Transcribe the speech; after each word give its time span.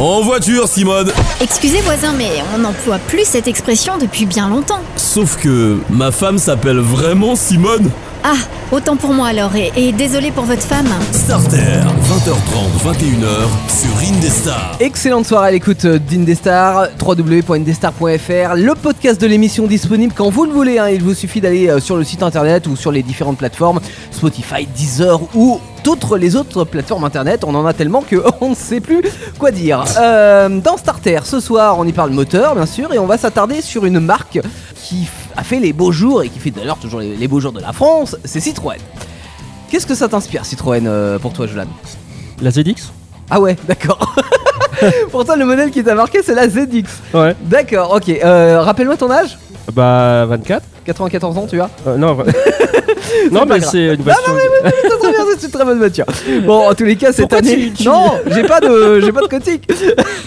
En 0.00 0.22
voiture, 0.22 0.66
Simone 0.66 1.10
Excusez 1.40 1.80
voisin, 1.82 2.12
mais 2.16 2.30
on 2.54 2.58
n'emploie 2.58 2.98
plus 2.98 3.24
cette 3.24 3.46
expression 3.48 3.98
depuis 3.98 4.26
bien 4.26 4.48
longtemps. 4.48 4.80
Sauf 4.96 5.36
que 5.36 5.78
ma 5.90 6.10
femme 6.10 6.38
s'appelle 6.38 6.78
vraiment 6.78 7.36
Simone 7.36 7.90
Ah, 8.24 8.32
autant 8.72 8.96
pour 8.96 9.12
moi 9.12 9.28
alors, 9.28 9.54
et, 9.56 9.70
et 9.76 9.92
désolé 9.92 10.30
pour 10.30 10.44
votre 10.44 10.62
femme. 10.62 10.88
Starter, 11.12 11.56
20h30, 12.08 12.94
21h, 12.94 13.28
sur 13.68 14.14
Indestar. 14.14 14.76
Excellente 14.80 15.26
soirée 15.26 15.48
à 15.48 15.50
l'écoute 15.50 15.84
d'Indestar, 15.86 16.88
www.indestar.fr, 17.00 18.54
le 18.56 18.74
podcast 18.74 19.20
de 19.20 19.26
l'émission 19.26 19.66
disponible 19.66 20.14
quand 20.16 20.30
vous 20.30 20.44
le 20.46 20.52
voulez. 20.52 20.78
hein. 20.78 20.88
Il 20.88 21.02
vous 21.02 21.14
suffit 21.14 21.42
d'aller 21.42 21.68
euh, 21.68 21.78
sur 21.78 21.96
le 21.96 22.04
site 22.04 22.22
internet 22.22 22.66
ou 22.66 22.74
sur 22.76 22.90
les 22.90 23.02
différentes 23.02 23.36
plateformes, 23.38 23.80
Spotify, 24.10 24.66
Deezer 24.74 25.20
ou 25.34 25.60
toutes 25.82 26.10
les 26.18 26.36
autres 26.36 26.64
plateformes 26.64 27.04
internet. 27.04 27.44
On 27.44 27.54
en 27.54 27.66
a 27.66 27.72
tellement 27.72 28.02
que 28.02 28.16
on 28.40 28.50
ne 28.50 28.54
sait 28.54 28.80
plus 28.80 29.02
quoi 29.38 29.50
dire. 29.50 29.84
Euh, 29.98 30.48
dans 30.60 30.76
Starter, 30.76 31.20
ce 31.24 31.40
soir, 31.40 31.78
on 31.78 31.84
y 31.86 31.92
parle 31.92 32.10
moteur, 32.10 32.54
bien 32.54 32.66
sûr, 32.66 32.92
et 32.92 32.98
on 32.98 33.06
va 33.06 33.18
s'attarder 33.18 33.60
sur 33.62 33.84
une 33.84 34.00
marque 34.00 34.40
qui 34.76 35.08
a 35.36 35.42
fait 35.42 35.60
les 35.60 35.72
beaux 35.72 35.92
jours 35.92 36.22
et 36.22 36.28
qui 36.28 36.38
fait 36.38 36.50
d'ailleurs 36.50 36.78
toujours 36.78 37.00
les, 37.00 37.16
les 37.16 37.28
beaux 37.28 37.40
jours 37.40 37.52
de 37.52 37.60
la 37.60 37.72
France, 37.72 38.16
c'est 38.24 38.40
Citroën. 38.40 38.78
Qu'est-ce 39.70 39.86
que 39.86 39.94
ça 39.94 40.08
t'inspire, 40.08 40.44
Citroën, 40.44 40.86
euh, 40.86 41.18
pour 41.18 41.32
toi, 41.32 41.46
Jolan? 41.46 41.66
La 42.42 42.50
ZX 42.50 42.92
Ah 43.30 43.40
ouais, 43.40 43.56
d'accord. 43.68 44.14
Pourtant, 45.12 45.36
le 45.36 45.44
modèle 45.44 45.70
qui 45.70 45.84
t'a 45.84 45.94
marqué, 45.94 46.20
c'est 46.24 46.34
la 46.34 46.48
ZX. 46.48 46.84
Ouais. 47.14 47.36
D'accord, 47.42 47.92
ok. 47.94 48.08
Euh, 48.08 48.62
Rappelle-moi 48.62 48.96
ton 48.96 49.10
âge? 49.10 49.38
Bah 49.72 50.24
24 50.26 50.64
94 50.84 51.38
ans, 51.38 51.46
tu 51.48 51.60
as? 51.60 51.70
Euh, 51.86 51.96
Non, 51.96 52.16
non 53.30 53.44
mais 53.46 53.60
c'est 53.60 53.94
une 53.94 54.02
voiture. 54.02 54.24
Ça 54.24 54.96
très 54.98 54.99
bien, 55.16 55.24
c'est 55.38 55.46
une 55.46 55.52
très 55.52 55.64
bonne 55.64 55.78
voiture. 55.78 56.04
Bon, 56.46 56.68
en 56.68 56.74
tous 56.74 56.84
les 56.84 56.96
cas, 56.96 57.12
cette 57.12 57.28
Pourquoi 57.28 57.38
année. 57.38 57.70
tu- 57.74 57.82
tu- 57.82 57.88
Non, 57.88 58.12
j'ai 58.28 58.42
pas 58.44 58.60
de, 58.60 59.00
j'ai 59.00 59.12
pas 59.12 59.20
de 59.22 59.26
critique. 59.26 59.70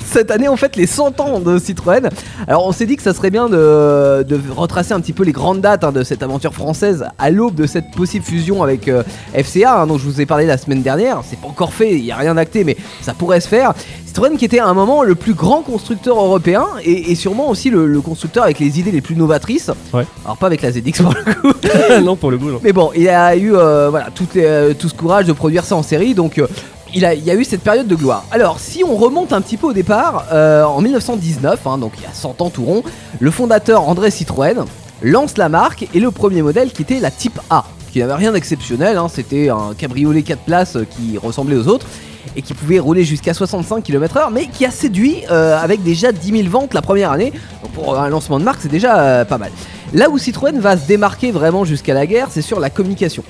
Cette 0.06 0.30
année, 0.30 0.48
on 0.48 0.56
fête 0.56 0.76
les 0.76 0.86
100 0.86 1.20
ans 1.22 1.40
de 1.40 1.58
Citroën. 1.58 2.08
Alors, 2.48 2.68
on 2.68 2.72
s'est 2.72 2.86
dit 2.86 2.96
que 2.98 3.02
ça 3.02 3.16
serait 3.16 3.32
bien 3.32 3.50
de, 3.50 4.22
de 4.22 4.40
retracer 4.56 4.94
un 4.94 5.00
petit 5.00 5.12
peu 5.14 5.24
les 5.24 5.32
grandes 5.32 5.60
dates 5.62 5.84
hein, 5.84 5.92
de 5.92 6.04
cette 6.04 6.22
aventure 6.22 6.54
française 6.54 7.06
à 7.18 7.32
l'aube 7.32 7.56
de 7.56 7.66
cette 7.66 7.90
possible 7.96 8.24
fusion 8.24 8.62
avec 8.62 8.88
euh, 8.88 9.02
FCA, 9.34 9.82
hein, 9.82 9.88
dont 9.88 9.98
je 9.98 10.06
vous 10.06 10.22
ai 10.22 10.28
parlé 10.28 10.46
la 10.46 10.58
semaine 10.60 10.84
dernière. 10.84 11.22
C'est 11.28 11.40
pas 11.40 11.48
encore 11.48 11.74
fait, 11.74 11.94
il 11.94 12.06
y 12.06 12.12
a 12.12 12.16
rien 12.16 12.38
acté, 12.38 12.64
mais 12.64 12.78
ça 13.02 13.14
pourrait 13.16 13.40
se 13.42 13.48
faire. 13.48 13.74
Citroën 14.06 14.38
qui 14.38 14.46
était 14.46 14.60
à 14.60 14.68
un 14.68 14.76
moment 14.76 15.02
le 15.02 15.16
plus 15.16 15.34
grand 15.34 15.64
constructeur 15.64 16.18
européen 16.18 16.66
et, 16.86 17.12
et 17.12 17.16
sûrement 17.16 17.50
aussi 17.50 17.72
le, 17.72 17.88
le 17.88 18.02
constructeur 18.02 18.44
avec 18.44 18.60
les 18.60 18.80
idées 18.80 18.92
les 18.92 19.02
plus 19.02 19.16
novatrices. 19.16 19.72
Ouais. 19.92 20.06
Alors 20.24 20.38
pas 20.38 20.46
avec 20.46 20.62
la 20.62 20.72
ZX 20.72 21.02
pour 21.02 21.16
le 21.16 21.34
coup. 21.34 21.54
non 22.04 22.16
pour 22.16 22.30
le 22.30 22.38
goût. 22.38 22.52
non. 22.52 22.60
Mais 22.64 22.74
bon, 22.74 22.92
il 22.96 23.10
a 23.10 23.36
eu 23.36 23.56
euh, 23.56 23.88
voilà, 23.90 24.10
tout, 24.14 24.28
les- 24.36 24.44
euh, 24.46 24.73
tout 24.74 24.90
ce 24.90 24.94
courage 24.94 25.26
de 25.26 25.34
produire 25.34 25.64
ça 25.64 25.76
en 25.76 25.84
série, 25.84 26.14
donc 26.14 26.38
euh, 26.38 26.48
il, 26.94 27.06
a, 27.06 27.14
il 27.14 27.24
y 27.24 27.32
a 27.32 27.36
eu 27.36 27.44
cette 27.44 27.62
période 27.62 27.88
de 27.88 27.96
gloire. 27.96 28.26
Alors, 28.32 28.60
si 28.60 28.84
on 28.84 28.96
remonte 28.96 29.34
un 29.34 29.42
petit 29.42 29.58
peu 29.58 29.68
au 29.68 29.74
départ, 29.74 30.26
euh, 30.32 30.64
en 30.64 30.82
1919, 30.82 31.66
hein, 31.66 31.78
donc 31.78 31.94
il 31.98 32.04
y 32.04 32.06
a 32.08 32.14
100 32.14 32.42
ans 32.42 32.50
tout 32.50 32.64
rond, 32.64 32.84
le 33.20 33.32
fondateur 33.32 33.88
André 33.88 34.12
Citroën 34.12 34.66
lance 35.02 35.38
la 35.38 35.50
marque 35.50 35.88
et 35.94 36.00
le 36.00 36.12
premier 36.12 36.42
modèle 36.42 36.72
qui 36.72 36.82
était 36.82 37.00
la 37.00 37.12
Type 37.12 37.40
A, 37.50 37.66
qui 37.92 38.00
n'avait 38.00 38.14
rien 38.14 38.32
d'exceptionnel, 38.32 38.98
hein, 38.98 39.08
c'était 39.10 39.50
un 39.50 39.74
cabriolet 39.78 40.24
4 40.24 40.40
places 40.44 40.76
euh, 40.78 40.86
qui 40.86 41.18
ressemblait 41.18 41.56
aux 41.56 41.68
autres 41.68 41.88
et 42.36 42.42
qui 42.42 42.54
pouvait 42.54 42.80
rouler 42.80 43.04
jusqu'à 43.04 43.34
65 43.34 43.84
km/h, 43.84 44.30
mais 44.32 44.48
qui 44.48 44.66
a 44.66 44.72
séduit 44.72 45.24
euh, 45.30 45.58
avec 45.58 45.84
déjà 45.84 46.12
10 46.12 46.44
000 46.44 46.50
ventes 46.50 46.74
la 46.74 46.82
première 46.82 47.12
année. 47.12 47.32
Donc 47.62 47.72
pour 47.74 48.00
un 48.00 48.10
lancement 48.10 48.40
de 48.40 48.44
marque, 48.44 48.62
c'est 48.62 48.72
déjà 48.72 49.00
euh, 49.00 49.26
pas 49.26 49.38
mal. 49.38 49.52
Là 49.94 50.10
où 50.10 50.18
Citroën 50.18 50.60
va 50.60 50.78
se 50.78 50.88
démarquer 50.88 51.32
vraiment 51.32 51.66
jusqu'à 51.66 51.94
la 51.94 52.08
guerre, 52.08 52.28
c'est 52.32 52.42
sur 52.42 52.60
la 52.60 52.70
communication. 52.70 53.24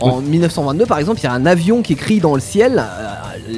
En 0.00 0.20
1922, 0.20 0.86
par 0.86 0.98
exemple, 0.98 1.20
il 1.20 1.24
y 1.24 1.26
a 1.28 1.32
un 1.32 1.46
avion 1.46 1.80
qui 1.82 1.92
écrit 1.94 2.18
dans 2.20 2.34
le 2.34 2.40
ciel. 2.40 2.78
euh, 2.78 3.12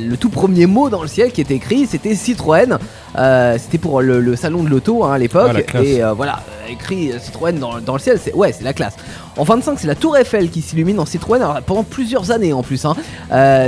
le 0.08 0.16
tout 0.16 0.28
premier 0.28 0.66
mot 0.66 0.90
dans 0.90 1.00
le 1.02 1.08
ciel 1.08 1.32
qui 1.32 1.40
était 1.40 1.54
écrit, 1.54 1.86
c'était 1.86 2.14
Citroën. 2.14 2.78
Euh, 3.16 3.56
c'était 3.58 3.78
pour 3.78 4.02
le, 4.02 4.20
le 4.20 4.36
salon 4.36 4.62
de 4.62 4.68
l'auto 4.68 5.04
hein, 5.04 5.12
à 5.14 5.18
l'époque. 5.18 5.64
Ah, 5.74 5.82
et 5.82 6.02
euh, 6.02 6.12
voilà, 6.12 6.40
écrit 6.70 7.12
Citroën 7.20 7.52
dans, 7.58 7.80
dans 7.80 7.94
le 7.94 7.98
ciel, 7.98 8.18
c'est 8.22 8.34
ouais, 8.34 8.52
c'est 8.52 8.64
la 8.64 8.74
classe. 8.74 8.94
En 9.38 9.44
25, 9.44 9.78
c'est 9.78 9.86
la 9.86 9.94
Tour 9.94 10.16
Eiffel 10.16 10.50
qui 10.50 10.60
s'illumine 10.60 10.98
en 11.00 11.06
Citroën 11.06 11.36
alors, 11.40 11.62
pendant 11.62 11.82
plusieurs 11.84 12.30
années 12.30 12.52
en 12.52 12.62
plus. 12.62 12.84
hein. 12.84 12.94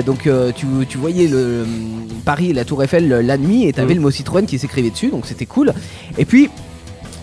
Donc 0.04 0.28
tu, 0.56 0.66
tu 0.88 0.98
voyais 0.98 1.26
le 1.28 1.62
hum, 1.62 1.68
Paris, 2.24 2.52
la 2.52 2.64
Tour 2.64 2.82
Eiffel 2.82 3.08
la 3.08 3.38
nuit 3.38 3.64
et 3.66 3.72
t'avais 3.72 3.88
Mhm. 3.94 3.94
le 3.96 4.00
mot 4.02 4.10
Citroën 4.10 4.44
qui 4.46 4.58
s'écrivait 4.58 4.90
dessus, 4.90 5.08
donc 5.08 5.24
c'était 5.26 5.46
cool. 5.46 5.72
Et 6.18 6.24
puis 6.26 6.50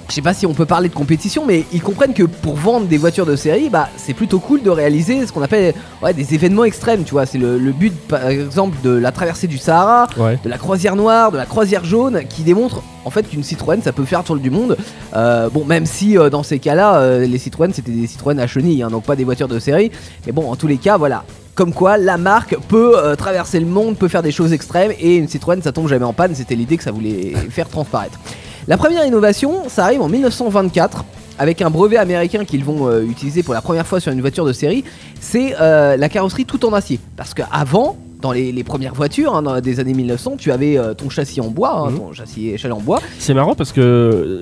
je 0.08 0.14
sais 0.14 0.22
pas 0.22 0.34
si 0.36 0.46
on 0.46 0.54
peut 0.54 0.66
parler 0.68 0.88
de 0.88 0.94
compétition, 0.94 1.46
mais 1.48 1.66
ils 1.74 1.82
comprennent 1.82 2.14
que 2.14 2.24
pour 2.24 2.56
vendre 2.56 2.86
des 2.86 2.98
voitures 2.98 3.26
de 3.26 3.36
série, 3.36 3.70
bah 3.70 3.90
c'est 3.98 4.14
plutôt 4.14 4.40
cool 4.40 4.62
de 4.62 4.70
réaliser 4.70 5.26
ce 5.26 5.32
qu'on 5.32 5.42
appelle 5.42 5.74
ouais, 6.04 6.14
des 6.14 6.34
événements 6.36 6.64
extrêmes, 6.64 7.04
tu 7.04 7.12
vois. 7.12 7.26
C'est 7.26 7.40
le, 7.40 7.58
le 7.58 7.72
but, 7.72 7.92
par 8.08 8.28
exemple, 8.28 8.78
de 8.84 8.92
la 8.92 9.12
traversée 9.12 9.48
du 9.48 9.58
Sahara, 9.58 10.08
Ouais. 10.18 10.38
de 10.44 10.50
la 10.50 10.58
croisière 10.60 10.96
noire, 10.96 11.32
de 11.32 11.38
la 11.38 11.46
croisière 11.46 11.84
jaune, 11.86 12.22
qui 12.30 12.44
démontre 12.44 12.84
en 13.04 13.10
fait 13.10 13.24
qu'une 13.24 13.44
Citroën 13.44 13.82
ça 13.84 13.92
peut 13.94 14.06
faire 14.06 14.20
le 14.20 14.26
tour 14.26 14.36
du 14.38 14.52
monde. 14.52 14.78
Euh, 15.16 15.50
bon, 15.50 15.66
même 15.66 15.86
si 15.88 16.18
euh, 16.18 16.30
dans 16.30 16.44
ces 16.44 16.60
cas-là, 16.60 16.98
euh, 16.98 17.26
les 17.26 17.38
Citroën 17.40 17.72
c'était 17.74 17.92
des 17.92 18.06
Citroën 18.08 18.38
à 18.40 18.46
chenilles, 18.48 18.84
hein, 18.84 18.90
donc 18.90 19.04
pas 19.06 19.16
des 19.16 19.24
voitures 19.24 19.48
de 19.48 19.58
série. 19.60 19.92
Mais 20.28 20.32
bon, 20.32 20.52
en 20.52 20.56
tous 20.56 20.68
les 20.68 20.78
cas, 20.78 20.98
voilà. 20.98 21.24
Comme 21.56 21.74
quoi, 21.74 21.98
la 21.98 22.18
marque 22.18 22.56
peut 22.68 22.94
euh, 22.98 23.16
traverser 23.16 23.60
le 23.60 23.66
monde, 23.66 23.98
peut 23.98 24.10
faire 24.10 24.22
des 24.22 24.32
choses 24.32 24.52
extrêmes, 24.54 24.92
et 25.00 25.16
une 25.16 25.28
Citroën 25.28 25.62
ça 25.64 25.72
tombe 25.72 25.88
jamais 25.88 26.06
en 26.06 26.14
panne. 26.14 26.36
C'était 26.36 26.56
l'idée 26.56 26.78
que 26.78 26.84
ça 26.84 26.92
voulait 26.92 27.34
faire 27.50 27.70
transparaître. 27.70 28.20
La 28.68 28.78
première 28.78 29.06
innovation, 29.06 29.64
ça 29.68 29.84
arrive 29.86 30.02
en 30.02 30.10
1924 30.10 31.06
avec 31.38 31.62
un 31.62 31.70
brevet 31.70 31.98
américain 31.98 32.46
qu'ils 32.46 32.64
vont 32.64 32.88
euh, 32.88 33.04
utiliser 33.04 33.44
pour 33.44 33.54
la 33.54 33.62
première 33.62 33.86
fois 33.86 34.00
sur 34.00 34.12
une 34.12 34.22
voiture 34.22 34.46
de 34.46 34.54
série, 34.54 34.84
c'est 35.20 35.54
euh, 35.60 35.98
la 35.98 36.10
carrosserie 36.10 36.46
tout 36.46 36.66
en 36.66 36.72
acier. 36.74 36.98
Parce 37.18 37.34
qu'avant, 37.34 37.98
dans 38.22 38.32
les, 38.32 38.52
les 38.54 38.64
premières 38.64 38.94
voitures 38.96 39.36
hein, 39.36 39.42
dans 39.44 39.60
des 39.60 39.80
années 39.82 39.94
1900, 39.94 40.36
tu 40.38 40.52
avais 40.54 40.78
euh, 40.78 40.94
ton 40.94 41.10
châssis 41.10 41.42
en 41.42 41.50
bois, 41.50 41.72
hein, 41.88 41.92
Mhm. 41.92 41.98
ton 42.00 42.14
châssis 42.14 42.50
échelle 42.52 42.72
en 42.72 42.80
bois. 42.80 43.02
C'est 43.20 43.34
marrant 43.34 43.54
parce 43.54 43.72
que 43.74 44.40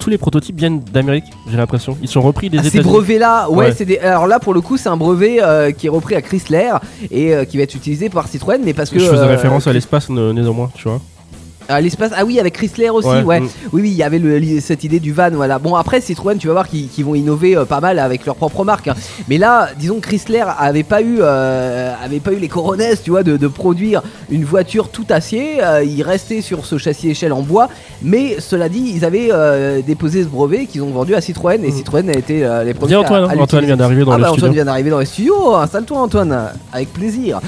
tous 0.00 0.08
les 0.08 0.18
prototypes 0.18 0.56
viennent 0.56 0.80
d'Amérique, 0.80 1.24
j'ai 1.50 1.56
l'impression. 1.56 1.98
Ils 2.00 2.08
sont 2.08 2.22
repris 2.22 2.48
des 2.48 2.58
Ah, 2.58 2.62
ces 2.62 2.68
États-Unis. 2.68 2.90
brevets-là, 2.92 3.50
ouais, 3.50 3.56
Ouais. 3.66 3.74
c'est 3.76 3.84
des. 3.84 3.98
Alors 3.98 4.28
là, 4.28 4.38
pour 4.38 4.54
le 4.54 4.60
coup, 4.60 4.76
c'est 4.76 4.88
un 4.88 4.96
brevet 4.96 5.40
qui 5.76 5.88
est 5.88 5.90
repris 5.90 6.14
à 6.14 6.22
Chrysler 6.22 6.70
et 7.10 7.34
qui 7.48 7.56
va 7.56 7.64
être 7.64 7.74
utilisé 7.74 8.08
par 8.08 8.28
Citroën, 8.28 8.60
mais 8.64 8.72
parce 8.72 8.88
que. 8.90 9.00
Je 9.00 9.04
faisais 9.10 9.26
référence 9.26 9.66
à 9.66 9.72
l'espace 9.72 10.08
né- 10.08 10.32
néanmoins, 10.32 10.70
tu 10.76 10.88
vois. 10.88 11.00
À 11.68 11.80
l'espace, 11.80 12.12
ah 12.16 12.24
oui, 12.24 12.38
avec 12.38 12.54
Chrysler 12.54 12.90
aussi, 12.90 13.08
ouais. 13.08 13.22
Ouais, 13.24 13.40
mm. 13.40 13.48
Oui, 13.72 13.82
oui, 13.82 13.90
il 13.90 13.96
y 13.96 14.02
avait 14.02 14.18
le- 14.18 14.60
cette 14.60 14.84
idée 14.84 15.00
du 15.00 15.12
van, 15.12 15.30
voilà. 15.32 15.58
Bon, 15.58 15.74
après, 15.74 16.00
Citroën, 16.00 16.36
tu 16.38 16.46
vas 16.46 16.52
voir 16.52 16.68
qu'ils 16.68 17.04
vont 17.04 17.14
innover 17.14 17.56
euh, 17.56 17.64
pas 17.64 17.80
mal 17.80 17.98
avec 17.98 18.24
leur 18.26 18.36
propre 18.36 18.64
marque. 18.64 18.88
hein. 18.88 18.94
Mais 19.28 19.38
là, 19.38 19.68
disons 19.78 19.96
que 19.96 20.06
Chrysler 20.06 20.44
avait 20.58 20.82
pas 20.84 21.02
eu, 21.02 21.18
euh, 21.20 21.92
avait 22.04 22.20
pas 22.20 22.32
eu 22.32 22.38
les 22.38 22.48
coronesses, 22.48 23.02
tu 23.02 23.10
vois, 23.10 23.22
de, 23.22 23.36
de 23.36 23.48
produire 23.48 24.02
une 24.30 24.44
voiture 24.44 24.88
tout 24.90 25.06
acier. 25.10 25.62
Euh, 25.64 25.82
ils 25.84 26.02
restaient 26.02 26.40
sur 26.40 26.66
ce 26.66 26.78
châssis 26.78 27.10
échelle 27.10 27.32
en 27.32 27.42
bois. 27.42 27.68
Mais 28.02 28.36
cela 28.40 28.68
dit, 28.68 28.92
ils 28.94 29.04
avaient 29.04 29.28
euh, 29.32 29.80
déposé 29.86 30.22
ce 30.22 30.28
brevet 30.28 30.66
qu'ils 30.66 30.82
ont 30.82 30.90
vendu 30.90 31.14
à 31.14 31.20
Citroën 31.20 31.62
et 31.64 31.68
Mm. 31.68 31.72
Citroën 31.72 32.08
a 32.08 32.12
été 32.16 32.48
les 32.64 32.74
premiers. 32.74 32.96
Antoine, 32.96 33.24
à 33.24 33.32
hein. 33.32 33.38
Antoine 33.38 33.64
vient 33.64 33.76
d'arriver 33.76 34.04
dans 34.04 34.12
ah 34.12 34.16
le 34.16 34.22
bah 34.22 34.28
Antoine 34.28 34.38
studio. 34.40 34.52
vient 34.54 34.64
d'arriver 34.64 34.90
dans 34.90 34.98
les 35.00 35.06
studios, 35.06 35.54
installe-toi 35.56 35.98
Antoine, 35.98 36.38
avec 36.72 36.92
plaisir. 36.92 37.40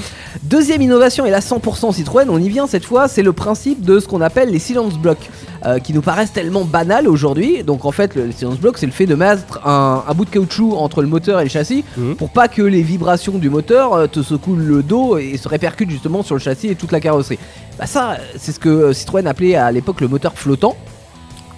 Deuxième 0.43 0.81
innovation 0.81 1.25
et 1.25 1.31
la 1.31 1.39
100% 1.39 1.93
Citroën, 1.93 2.29
on 2.29 2.37
y 2.39 2.49
vient 2.49 2.67
cette 2.67 2.85
fois, 2.85 3.07
c'est 3.07 3.23
le 3.23 3.33
principe 3.33 3.83
de 3.85 3.99
ce 3.99 4.07
qu'on 4.09 4.21
appelle 4.21 4.49
les 4.49 4.59
silence 4.59 4.95
blocks, 4.95 5.29
euh, 5.65 5.79
qui 5.79 5.93
nous 5.93 6.01
paraissent 6.01 6.33
tellement 6.33 6.65
banals 6.65 7.07
aujourd'hui. 7.07 7.63
Donc 7.63 7.85
en 7.85 7.91
fait, 7.91 8.15
le, 8.15 8.25
le 8.25 8.31
silence 8.33 8.57
block, 8.59 8.77
c'est 8.77 8.85
le 8.85 8.91
fait 8.91 9.05
de 9.05 9.15
mettre 9.15 9.65
un, 9.65 10.03
un 10.07 10.13
bout 10.13 10.25
de 10.25 10.29
caoutchouc 10.29 10.75
entre 10.75 11.01
le 11.01 11.07
moteur 11.07 11.39
et 11.39 11.43
le 11.43 11.49
châssis 11.49 11.85
Mhm. 11.97 12.15
pour 12.15 12.29
pas 12.31 12.47
que 12.47 12.61
les 12.61 12.81
vibrations 12.81 13.37
du 13.37 13.49
moteur 13.49 13.93
euh, 13.93 14.07
te 14.07 14.21
secouent 14.21 14.55
le 14.57 14.83
dos 14.83 15.17
et 15.17 15.37
se 15.37 15.47
répercutent 15.47 15.89
justement 15.91 16.23
sur 16.23 16.35
le 16.35 16.41
châssis 16.41 16.67
et 16.67 16.75
toute 16.75 16.91
la 16.91 16.99
carrosserie. 16.99 17.39
Bah 17.77 17.85
ça, 17.85 18.17
c'est 18.37 18.51
ce 18.51 18.59
que 18.59 18.69
euh, 18.69 18.93
Citroën 18.93 19.25
appelait 19.27 19.55
à 19.55 19.71
l'époque 19.71 20.01
le 20.01 20.07
moteur 20.09 20.33
flottant 20.35 20.75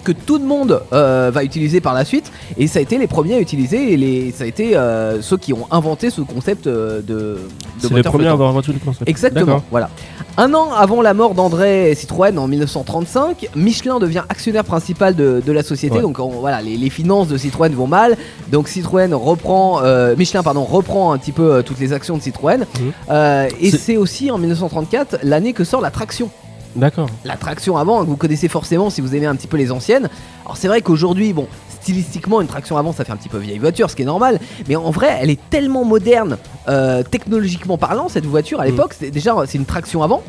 que 0.04 0.12
tout 0.12 0.38
le 0.38 0.44
monde 0.44 0.82
euh, 0.92 1.30
va 1.32 1.44
utiliser 1.44 1.80
par 1.80 1.94
la 1.94 2.04
suite 2.04 2.30
et 2.58 2.66
ça 2.66 2.78
a 2.78 2.82
été 2.82 2.98
les 2.98 3.06
premiers 3.06 3.34
à 3.34 3.40
utiliser 3.40 3.92
et 3.92 3.96
les, 3.96 4.30
ça 4.32 4.44
a 4.44 4.46
été 4.46 4.76
euh, 4.76 5.22
ceux 5.22 5.36
qui 5.36 5.52
ont 5.52 5.66
inventé 5.70 6.10
ce 6.10 6.20
concept 6.20 6.66
euh, 6.66 7.00
de, 7.00 7.12
de 7.14 7.38
C'est 7.80 7.94
les 7.94 8.02
premiers 8.02 8.26
à 8.28 8.32
avoir 8.32 8.50
inventé 8.50 8.72
le 8.72 8.78
concept. 8.78 9.08
Exactement, 9.08 9.62
voilà. 9.70 9.90
Un 10.38 10.54
an 10.54 10.72
avant 10.72 11.02
la 11.02 11.12
mort 11.12 11.34
d'André 11.34 11.94
Citroën 11.94 12.38
en 12.38 12.48
1935, 12.48 13.48
Michelin 13.54 13.98
devient 13.98 14.22
actionnaire 14.28 14.64
principal 14.64 15.14
de, 15.14 15.42
de 15.44 15.52
la 15.52 15.62
société. 15.62 15.96
Ouais. 15.96 16.02
Donc 16.02 16.18
on- 16.18 16.28
voilà, 16.40 16.62
les, 16.62 16.76
les 16.76 16.90
finances 16.90 17.28
de 17.28 17.36
Citroën 17.36 17.70
vont 17.74 17.86
mal. 17.86 18.16
Donc 18.50 18.68
Citroën 18.68 19.12
reprend, 19.14 19.80
euh, 19.82 20.14
Michelin 20.16 20.42
pardon 20.42 20.64
reprend 20.64 21.12
un 21.12 21.18
petit 21.18 21.32
peu 21.32 21.62
toutes 21.62 21.78
les 21.80 21.92
actions 21.92 22.16
de 22.16 22.22
Citroën. 22.22 22.60
Mhm. 22.60 23.48
Et 23.60 23.70
c'est 23.70 23.96
aussi 23.98 24.30
en 24.30 24.38
1934 24.38 25.18
l'année 25.22 25.52
que 25.52 25.64
sort 25.64 25.80
la 25.82 25.90
traction. 25.90 26.30
D'accord. 26.76 27.08
La 27.24 27.36
traction 27.36 27.76
avant, 27.76 28.02
que 28.02 28.08
vous 28.08 28.16
connaissez 28.16 28.48
forcément 28.48 28.90
si 28.90 29.00
vous 29.00 29.14
aimez 29.14 29.26
un 29.26 29.36
petit 29.36 29.46
peu 29.48 29.56
les 29.56 29.70
anciennes. 29.72 30.08
Alors 30.44 30.56
c'est 30.56 30.68
vrai 30.68 30.80
qu'aujourd'hui, 30.82 31.32
bon, 31.32 31.46
stylistiquement, 31.80 32.40
une 32.40 32.46
traction 32.46 32.76
avant, 32.78 32.92
ça 32.92 33.04
fait 33.04 33.12
un 33.12 33.16
petit 33.16 33.28
peu 33.28 33.38
vieille 33.38 33.58
voiture, 33.58 33.90
ce 33.90 33.96
qui 33.96 34.02
est 34.02 34.06
normal. 34.06 34.38
Mais 34.68 34.76
en 34.76 34.90
vrai, 34.90 35.18
elle 35.20 35.30
est 35.30 35.40
tellement 35.50 35.84
moderne, 35.84 36.38
euh, 36.68 37.02
technologiquement 37.02 37.76
parlant, 37.78 38.08
cette 38.08 38.26
voiture 38.26 38.60
à 38.60 38.64
Mm. 38.64 38.66
l'époque. 38.68 38.94
C'est 38.98 39.10
déjà, 39.10 39.34
c'est 39.46 39.58
une 39.58 39.66
traction 39.66 40.02
avant. 40.02 40.22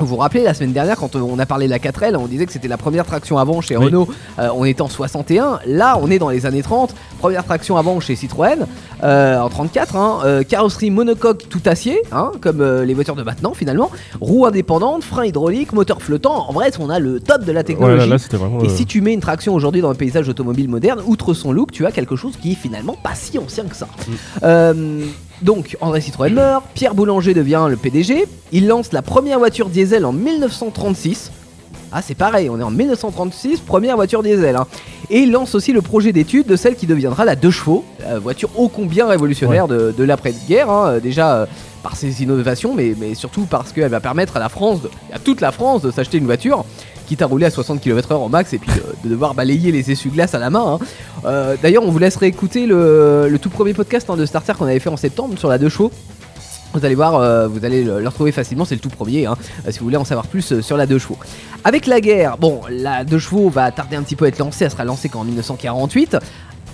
Vous 0.00 0.06
vous 0.06 0.16
rappelez 0.16 0.42
la 0.42 0.54
semaine 0.54 0.72
dernière 0.72 0.96
quand 0.96 1.14
on 1.16 1.38
a 1.38 1.46
parlé 1.46 1.66
de 1.66 1.70
la 1.70 1.78
4L, 1.78 2.16
on 2.16 2.26
disait 2.26 2.46
que 2.46 2.52
c'était 2.52 2.68
la 2.68 2.76
première 2.76 3.06
traction 3.06 3.38
avant 3.38 3.60
chez 3.60 3.76
Oui. 3.76 3.86
Renault, 3.86 4.08
euh, 4.38 4.48
on 4.54 4.64
était 4.64 4.82
en 4.82 4.88
61, 4.88 5.60
là 5.66 5.98
on 6.02 6.10
est 6.10 6.18
dans 6.18 6.28
les 6.30 6.46
années 6.46 6.62
30, 6.62 6.94
première 7.20 7.44
traction 7.44 7.76
avant 7.76 8.00
chez 8.00 8.16
Citroën 8.16 8.66
euh, 9.04 9.38
en 9.38 9.48
34. 9.48 9.96
hein, 9.96 10.18
euh, 10.24 10.42
carrosserie 10.42 10.90
monocoque 10.90 11.48
tout 11.48 11.60
acier, 11.66 12.00
hein, 12.12 12.32
comme 12.40 12.60
euh, 12.60 12.84
les 12.84 12.92
voitures 12.92 13.14
de 13.14 13.22
maintenant 13.22 13.54
finalement. 13.54 13.90
Roues 14.20 14.46
indépendantes, 14.46 15.04
freins 15.04 15.26
hydrauliques, 15.26 15.72
moteur 15.72 16.02
flottant. 16.02 16.48
En 16.48 16.52
vrai, 16.52 16.70
on 16.80 16.90
a 16.90 16.98
le 16.98 17.20
top 17.20 17.44
de 17.44 17.52
la 17.52 17.60
Ouais, 17.60 17.64
technologie. 17.64 17.98
là, 18.00 18.06
là, 18.06 18.18
c'était 18.18 18.36
vraiment. 18.36 18.60
Et 18.62 18.66
euh, 18.66 18.68
si 18.76 18.86
tu 18.86 19.00
mets 19.00 19.14
une 19.14 19.20
traction 19.20 19.54
aujourd'hui 19.54 19.80
dans 19.80 19.90
le 19.90 19.94
paysage 19.96 20.28
automobile 20.28 20.68
moderne, 20.68 21.00
outre 21.06 21.34
son 21.34 21.52
look, 21.52 21.70
tu 21.70 21.86
as 21.86 21.92
quelque 21.92 22.16
chose 22.16 22.34
qui 22.40 22.52
est 22.52 22.56
finalement 22.56 22.96
pas 23.00 23.14
si 23.14 23.38
ancien 23.38 23.64
que 23.64 23.76
ça. 23.76 23.86
Mm. 24.42 25.02
Donc, 25.42 25.76
André 25.80 26.00
Citroën 26.00 26.32
meurt, 26.32 26.64
Pierre 26.74 26.94
Boulanger 26.94 27.34
devient 27.34 27.66
le 27.68 27.76
PDG, 27.76 28.26
il 28.52 28.66
lance 28.66 28.92
la 28.92 29.02
première 29.02 29.38
voiture 29.38 29.68
diesel 29.68 30.04
en 30.04 30.12
1936. 30.12 31.30
Ah, 31.92 32.02
c'est 32.02 32.14
pareil, 32.16 32.48
on 32.50 32.58
est 32.58 32.62
en 32.62 32.70
1936, 32.70 33.60
première 33.60 33.94
voiture 33.96 34.22
diesel. 34.22 34.56
hein. 34.56 34.66
Et 35.10 35.20
il 35.20 35.30
lance 35.32 35.54
aussi 35.54 35.72
le 35.72 35.82
projet 35.82 36.12
d'étude 36.12 36.46
de 36.46 36.56
celle 36.56 36.74
qui 36.76 36.86
deviendra 36.86 37.24
la 37.24 37.36
2 37.36 37.50
chevaux, 37.50 37.84
la 38.00 38.18
voiture 38.18 38.48
ô 38.58 38.68
combien 38.68 39.06
révolutionnaire 39.06 39.68
de, 39.68 39.94
de 39.96 40.04
l'après-guerre. 40.04 40.70
hein, 40.70 40.86
euh, 40.88 41.00
déjà 41.00 41.34
euh, 41.36 41.46
par 41.82 41.94
ses 41.96 42.22
innovations, 42.22 42.74
mais, 42.74 42.94
mais 42.98 43.14
surtout 43.14 43.42
parce 43.48 43.70
qu'elle 43.72 43.90
va 43.90 44.00
permettre 44.00 44.36
à 44.36 44.40
la 44.40 44.48
France, 44.48 44.82
de- 44.82 44.90
à 45.12 45.18
toute 45.18 45.40
la 45.40 45.52
France, 45.52 45.82
de 45.82 45.90
s'acheter 45.90 46.18
une 46.18 46.24
voiture 46.24 46.64
quitte 47.06 47.22
à 47.22 47.26
rouler 47.26 47.46
à 47.46 47.50
60 47.50 47.80
km/h 47.80 48.14
au 48.14 48.28
max 48.28 48.52
et 48.52 48.58
puis 48.58 48.70
de, 48.72 48.82
de 49.04 49.10
devoir 49.10 49.34
balayer 49.34 49.72
les 49.72 49.90
essuie-glaces 49.90 50.34
à 50.34 50.38
la 50.38 50.50
main. 50.50 50.78
hein. 50.80 50.84
Euh, 51.24 51.56
D'ailleurs, 51.62 51.84
on 51.84 51.90
vous 51.90 51.98
laisserait 51.98 52.28
écouter 52.28 52.66
le, 52.66 53.36
tout 53.40 53.50
premier 53.50 53.74
podcast 53.74 54.08
hein, 54.10 54.16
de 54.16 54.26
Starter 54.26 54.52
qu'on 54.58 54.66
avait 54.66 54.80
fait 54.80 54.90
en 54.90 54.96
septembre 54.96 55.38
sur 55.38 55.48
la 55.48 55.58
2 55.58 55.68
chevaux. 55.68 55.90
Vous 56.72 56.84
allez 56.84 56.96
voir, 56.96 57.14
euh, 57.14 57.46
vous 57.46 57.64
allez 57.64 57.84
le, 57.84 58.04
retrouver 58.04 58.32
facilement, 58.32 58.64
c'est 58.64 58.74
le 58.74 58.80
tout 58.80 58.88
premier, 58.88 59.26
hein, 59.26 59.36
euh, 59.64 59.70
si 59.70 59.78
vous 59.78 59.84
voulez 59.84 59.96
en 59.96 60.04
savoir 60.04 60.26
plus 60.26 60.52
euh, 60.52 60.60
sur 60.60 60.76
la 60.76 60.86
2 60.86 60.98
chevaux. 60.98 61.16
Avec 61.62 61.86
la 61.86 62.00
guerre, 62.00 62.36
bon, 62.36 62.62
la 62.68 63.04
2 63.04 63.16
chevaux 63.20 63.48
va 63.48 63.70
tarder 63.70 63.94
un 63.94 64.02
petit 64.02 64.16
peu 64.16 64.24
à 64.24 64.28
être 64.28 64.40
lancée, 64.40 64.64
elle 64.64 64.72
sera 64.72 64.84
lancée 64.84 65.08
qu'en 65.08 65.22
1948. 65.22 66.16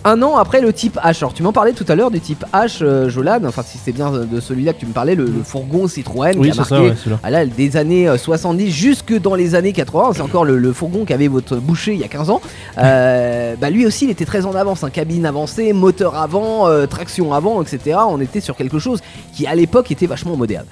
Un 0.03 0.23
an 0.23 0.37
après 0.39 0.63
le 0.63 0.73
type 0.73 0.97
H. 0.97 1.19
Alors 1.19 1.35
tu 1.35 1.43
m'en 1.43 1.53
parlais 1.53 1.73
tout 1.73 1.85
à 1.87 1.95
l'heure 1.95 2.11
du 2.11 2.21
type 2.21 2.45
H, 2.55 2.79
euh, 2.83 3.11
Jolan, 3.11 3.41
enfin 3.45 3.63
si 3.63 3.77
c'est 3.77 3.93
bien 3.93 4.11
de 4.11 4.41
celui-là 4.41 4.73
que 4.73 4.81
tu 4.81 4.87
me 4.87 4.93
parlais, 4.93 5.15
le, 5.15 5.27
le 5.27 5.43
fourgon 5.43 5.89
Citroën 5.89 6.39
Oui, 6.39 6.51
qui 6.51 6.59
a 6.59 6.65
c'est 6.65 6.75
marqué 6.75 6.95
ça, 6.97 7.11
ouais, 7.11 7.17
ah 7.23 7.29
là, 7.29 7.45
des 7.45 7.77
années 7.77 8.09
euh, 8.09 8.17
70 8.17 8.71
jusque 8.71 9.13
dans 9.21 9.35
les 9.35 9.55
années 9.55 9.75
80, 9.75 10.13
c'est 10.15 10.23
encore 10.23 10.47
le, 10.47 10.57
le 10.57 10.73
fourgon 10.73 11.05
qu'avait 11.05 11.29
votre 11.29 11.57
boucher 11.57 11.93
il 11.93 12.01
y 12.01 12.05
a 12.05 12.09
15 12.09 12.31
ans. 12.31 12.41
Euh, 12.79 13.57
bah 13.61 13.69
lui 13.69 13.85
aussi, 13.85 14.07
il 14.07 14.11
était 14.11 14.25
très 14.25 14.47
en 14.47 14.55
avance, 14.55 14.85
hein, 14.85 14.91
cabine 14.91 15.27
avancée, 15.27 15.75
moteur 15.75 16.17
avant, 16.17 16.67
euh, 16.67 16.87
traction 16.87 17.35
avant, 17.35 17.61
etc. 17.61 17.99
On 18.09 18.23
était 18.23 18.41
sur 18.41 18.57
quelque 18.57 18.79
chose 18.79 19.01
qui 19.35 19.47
à 19.47 19.55
l'époque 19.55 19.91
était 19.91 20.07
vachement 20.07 20.35
moderne. 20.35 20.65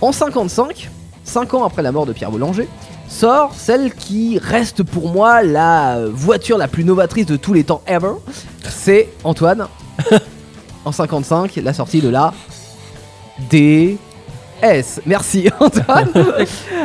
En 0.00 0.12
55, 0.12 0.88
5 1.24 1.52
ans 1.52 1.64
après 1.64 1.82
la 1.82 1.92
mort 1.92 2.06
de 2.06 2.14
Pierre 2.14 2.30
Boulanger, 2.30 2.68
sort 3.08 3.54
celle 3.54 3.94
qui 3.94 4.38
reste 4.38 4.82
pour 4.82 5.10
moi 5.10 5.42
la 5.42 5.98
voiture 6.08 6.58
la 6.58 6.68
plus 6.68 6.84
novatrice 6.84 7.26
de 7.26 7.36
tous 7.36 7.52
les 7.52 7.64
temps 7.64 7.82
ever. 7.86 8.12
C'est 8.68 9.08
Antoine. 9.24 9.66
en 10.84 10.92
55, 10.92 11.56
la 11.56 11.72
sortie 11.72 12.00
de 12.00 12.08
la 12.08 12.32
DS. 14.62 15.00
Merci 15.06 15.48
Antoine. 15.60 16.10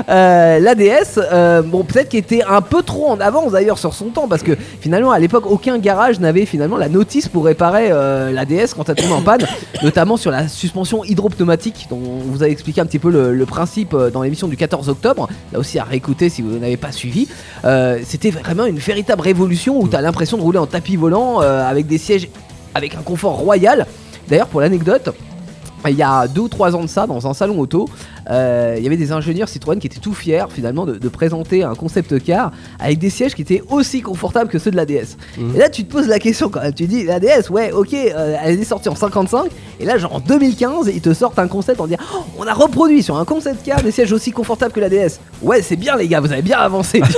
Euh, 0.09 0.59
la 0.59 0.75
DS, 0.75 1.17
euh, 1.17 1.61
bon 1.61 1.83
peut-être 1.83 2.09
qu'il 2.09 2.19
était 2.19 2.43
un 2.43 2.61
peu 2.61 2.83
trop 2.83 3.09
en 3.09 3.19
avance 3.19 3.53
d'ailleurs 3.53 3.77
sur 3.77 3.93
son 3.93 4.09
temps 4.09 4.27
parce 4.27 4.43
que 4.43 4.57
finalement 4.79 5.11
à 5.11 5.19
l'époque 5.19 5.45
aucun 5.45 5.77
garage 5.77 6.19
n'avait 6.19 6.45
finalement 6.45 6.77
la 6.77 6.89
notice 6.89 7.29
pour 7.29 7.45
réparer 7.45 7.89
euh, 7.91 8.31
la 8.31 8.45
DS 8.45 8.73
quand 8.75 8.89
elle 8.89 8.95
tombait 8.95 9.13
en 9.13 9.21
panne, 9.21 9.45
notamment 9.83 10.17
sur 10.17 10.31
la 10.31 10.47
suspension 10.47 11.03
hydropneumatique 11.03 11.87
dont 11.89 11.99
on 12.03 12.31
vous 12.31 12.43
a 12.43 12.47
expliqué 12.47 12.81
un 12.81 12.85
petit 12.85 12.99
peu 12.99 13.09
le, 13.09 13.33
le 13.33 13.45
principe 13.45 13.93
euh, 13.93 14.09
dans 14.09 14.23
l'émission 14.23 14.47
du 14.47 14.57
14 14.57 14.89
octobre. 14.89 15.29
Là 15.53 15.59
aussi 15.59 15.79
à 15.79 15.83
réécouter 15.83 16.29
si 16.29 16.41
vous 16.41 16.57
n'avez 16.57 16.77
pas 16.77 16.91
suivi. 16.91 17.27
C'était 18.03 18.31
vraiment 18.31 18.65
une 18.65 18.79
véritable 18.79 19.21
révolution 19.21 19.79
où 19.79 19.87
tu 19.87 19.95
as 19.95 20.01
l'impression 20.01 20.37
de 20.37 20.41
rouler 20.41 20.57
en 20.57 20.65
tapis 20.65 20.95
volant 20.95 21.39
avec 21.39 21.87
des 21.87 21.97
sièges 21.97 22.27
avec 22.73 22.95
un 22.95 23.01
confort 23.01 23.33
royal. 23.33 23.85
D'ailleurs 24.27 24.47
pour 24.47 24.61
l'anecdote, 24.61 25.13
il 25.89 25.97
y 25.97 26.03
a 26.03 26.27
deux 26.27 26.41
ou 26.41 26.47
trois 26.47 26.75
ans 26.75 26.81
de 26.83 26.87
ça, 26.87 27.07
dans 27.07 27.27
un 27.27 27.33
salon 27.33 27.59
auto, 27.59 27.89
euh, 28.29 28.75
il 28.77 28.83
y 28.83 28.87
avait 28.87 28.97
des 28.97 29.11
ingénieurs 29.11 29.49
Citroën 29.49 29.79
qui 29.79 29.87
étaient 29.87 29.99
tout 29.99 30.13
fiers 30.13 30.45
finalement 30.49 30.85
de, 30.85 30.93
de 30.97 31.09
présenter 31.09 31.63
un 31.63 31.73
concept 31.75 32.23
car 32.23 32.51
avec 32.79 32.99
des 32.99 33.09
sièges 33.09 33.33
qui 33.33 33.41
étaient 33.41 33.63
aussi 33.69 34.01
confortables 34.01 34.49
que 34.49 34.59
ceux 34.59 34.69
de 34.71 34.75
la 34.75 34.85
DS. 34.85 35.17
Mhm. 35.37 35.55
Et 35.55 35.59
là, 35.59 35.69
tu 35.69 35.83
te 35.85 35.91
poses 35.91 36.07
la 36.07 36.19
question 36.19 36.49
quand 36.49 36.61
même. 36.61 36.73
Tu 36.73 36.85
dis, 36.85 37.03
la 37.03 37.19
DS, 37.19 37.49
ouais, 37.49 37.71
ok, 37.71 37.93
euh, 37.93 38.35
elle 38.43 38.59
est 38.59 38.63
sortie 38.63 38.89
en 38.89 38.95
55, 38.95 39.45
et 39.79 39.85
là, 39.85 39.97
genre 39.97 40.15
en 40.15 40.19
2015, 40.19 40.91
ils 40.93 41.01
te 41.01 41.13
sortent 41.13 41.39
un 41.39 41.47
concept 41.47 41.79
en 41.81 41.85
disant, 41.87 41.97
Oh, 42.13 42.23
on 42.37 42.45
a 42.47 42.53
reproduit 42.53 43.01
sur 43.03 43.17
un 43.17 43.25
concept 43.25 43.65
car 43.65 43.81
des 43.81 43.91
sièges 43.91 44.11
aussi 44.11 44.31
confortables 44.31 44.73
que 44.73 44.79
la 44.79 44.89
DS. 44.89 45.19
Ouais, 45.41 45.61
c'est 45.61 45.75
bien 45.75 45.95
les 45.97 46.07
gars, 46.07 46.19
vous 46.19 46.31
avez 46.31 46.41
bien 46.43 46.59
avancé. 46.59 47.01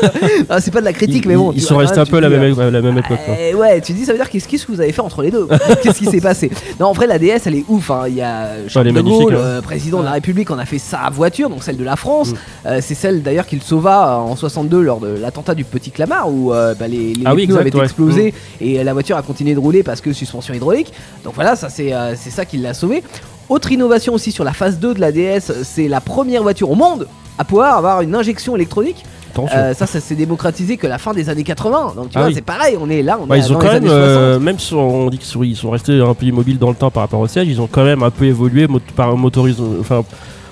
Ah, 0.49 0.59
c'est 0.61 0.71
pas 0.71 0.79
de 0.79 0.85
la 0.85 0.93
critique, 0.93 1.23
Ils- 1.25 1.27
mais 1.29 1.35
bon. 1.35 1.51
Ils 1.53 1.61
sont 1.61 1.73
vois, 1.75 1.83
restés 1.83 1.99
un 1.99 2.05
peu 2.05 2.17
à 2.17 2.21
la 2.21 2.29
même, 2.29 2.55
la 2.57 2.81
même 2.81 2.97
époque. 2.97 3.17
quoi. 3.25 3.35
eh 3.39 3.53
ouais, 3.55 3.81
tu 3.81 3.93
dis, 3.93 4.05
ça 4.05 4.11
veut 4.11 4.17
dire 4.17 4.29
qu'est-ce 4.29 4.47
qu'est-ce 4.47 4.65
que 4.65 4.71
vous 4.71 4.81
avez 4.81 4.91
fait 4.91 5.01
entre 5.01 5.21
les 5.21 5.31
deux? 5.31 5.47
Qu'est-ce 5.81 5.97
qui 5.99 6.05
s'est 6.05 6.21
passé? 6.21 6.51
Non, 6.79 6.87
en 6.87 6.93
vrai, 6.93 7.07
la 7.07 7.17
DS, 7.19 7.41
elle 7.45 7.55
est 7.55 7.65
ouf. 7.67 7.89
hein. 7.91 8.03
Il 8.07 8.15
y 8.15 8.21
a 8.21 8.49
Charles 8.67 8.87
elle 8.87 8.97
est 8.97 9.01
de 9.03 9.07
Gaulle, 9.07 9.35
hein. 9.35 9.39
euh, 9.39 9.61
président 9.61 9.99
de 9.99 10.05
la 10.05 10.11
République, 10.11 10.49
on 10.51 10.59
a 10.59 10.65
fait 10.65 10.79
sa 10.79 11.09
voiture, 11.11 11.49
donc 11.49 11.63
celle 11.63 11.77
de 11.77 11.83
la 11.83 11.95
France. 11.95 12.31
Mm. 12.31 12.35
Euh, 12.65 12.79
c'est 12.81 12.95
celle 12.95 13.21
d'ailleurs 13.21 13.45
qu'il 13.45 13.61
sauva 13.61 14.07
euh, 14.07 14.15
en 14.15 14.35
62 14.35 14.81
lors 14.81 14.99
de 14.99 15.07
l'attentat 15.07 15.55
du 15.55 15.63
Petit 15.63 15.91
Clamart, 15.91 16.29
où 16.29 16.53
euh, 16.53 16.73
bah, 16.75 16.87
les, 16.87 17.13
les 17.13 17.23
Ah 17.25 17.33
oui, 17.33 17.45
pneus 17.45 17.55
exact, 17.55 17.59
avaient 17.61 17.75
ouais. 17.75 17.81
Mm. 17.81 17.85
explosé 17.85 18.33
et 18.61 18.83
la 18.83 18.93
voiture 18.93 19.17
a 19.17 19.21
continué 19.21 19.53
de 19.53 19.59
rouler 19.59 19.83
parce 19.83 20.01
que 20.01 20.13
suspension 20.13 20.53
hydraulique. 20.53 20.91
Donc 21.23 21.35
voilà, 21.35 21.55
ça 21.55 21.69
c'est 21.69 21.93
euh, 21.93 22.15
c'est 22.15 22.29
ça 22.31 22.45
qui 22.45 22.57
l'a 22.57 22.73
sauvé. 22.73 23.03
Autre 23.49 23.71
innovation 23.71 24.13
aussi 24.13 24.31
sur 24.31 24.43
la 24.43 24.53
phase 24.53 24.79
2 24.79 24.93
de 24.93 24.99
la 24.99 25.11
DS, 25.11 25.51
c'est 25.63 25.87
la 25.87 26.01
première 26.01 26.43
voiture 26.43 26.71
au 26.71 26.75
monde 26.75 27.07
à 27.37 27.43
pouvoir 27.43 27.77
avoir 27.77 28.01
une 28.01 28.15
injection 28.15 28.55
électronique. 28.55 29.03
Euh, 29.39 29.73
ça, 29.73 29.85
ça 29.87 29.99
s'est 29.99 30.15
démocratisé 30.15 30.77
que 30.77 30.87
la 30.87 30.97
fin 30.97 31.13
des 31.13 31.29
années 31.29 31.43
80. 31.43 31.93
Donc 31.95 32.09
tu 32.09 32.17
Ah 32.17 32.19
vois, 32.19 32.27
oui. 32.29 32.33
c'est 32.35 32.41
pareil, 32.45 32.77
on 32.79 32.89
est 32.89 33.01
là, 33.01 33.17
on 33.21 33.27
Ouais, 33.29 33.39
est 33.39 33.41
ils 33.41 33.51
ont 33.51 33.55
quand 33.57 33.65
même, 33.67 33.75
années 33.77 33.87
60. 33.87 33.99
euh, 34.07 34.39
même 34.39 34.59
si 34.59 34.73
on 34.73 35.09
dit 35.09 35.17
qu'ils 35.17 35.55
sont 35.55 35.69
restés 35.71 35.99
un 36.01 36.13
peu 36.13 36.25
immobiles 36.25 36.59
dans 36.59 36.69
le 36.69 36.75
temps 36.75 36.91
par 36.91 37.01
rapport 37.03 37.19
au 37.19 37.27
siège, 37.27 37.47
ils 37.47 37.59
ont 37.59 37.67
quand 37.71 37.83
même 37.83 38.03
un 38.03 38.11
peu 38.11 38.25
évolué 38.25 38.67
mot- 38.67 38.79
par 38.95 39.15
motorise, 39.17 39.57
enfin, 39.79 40.03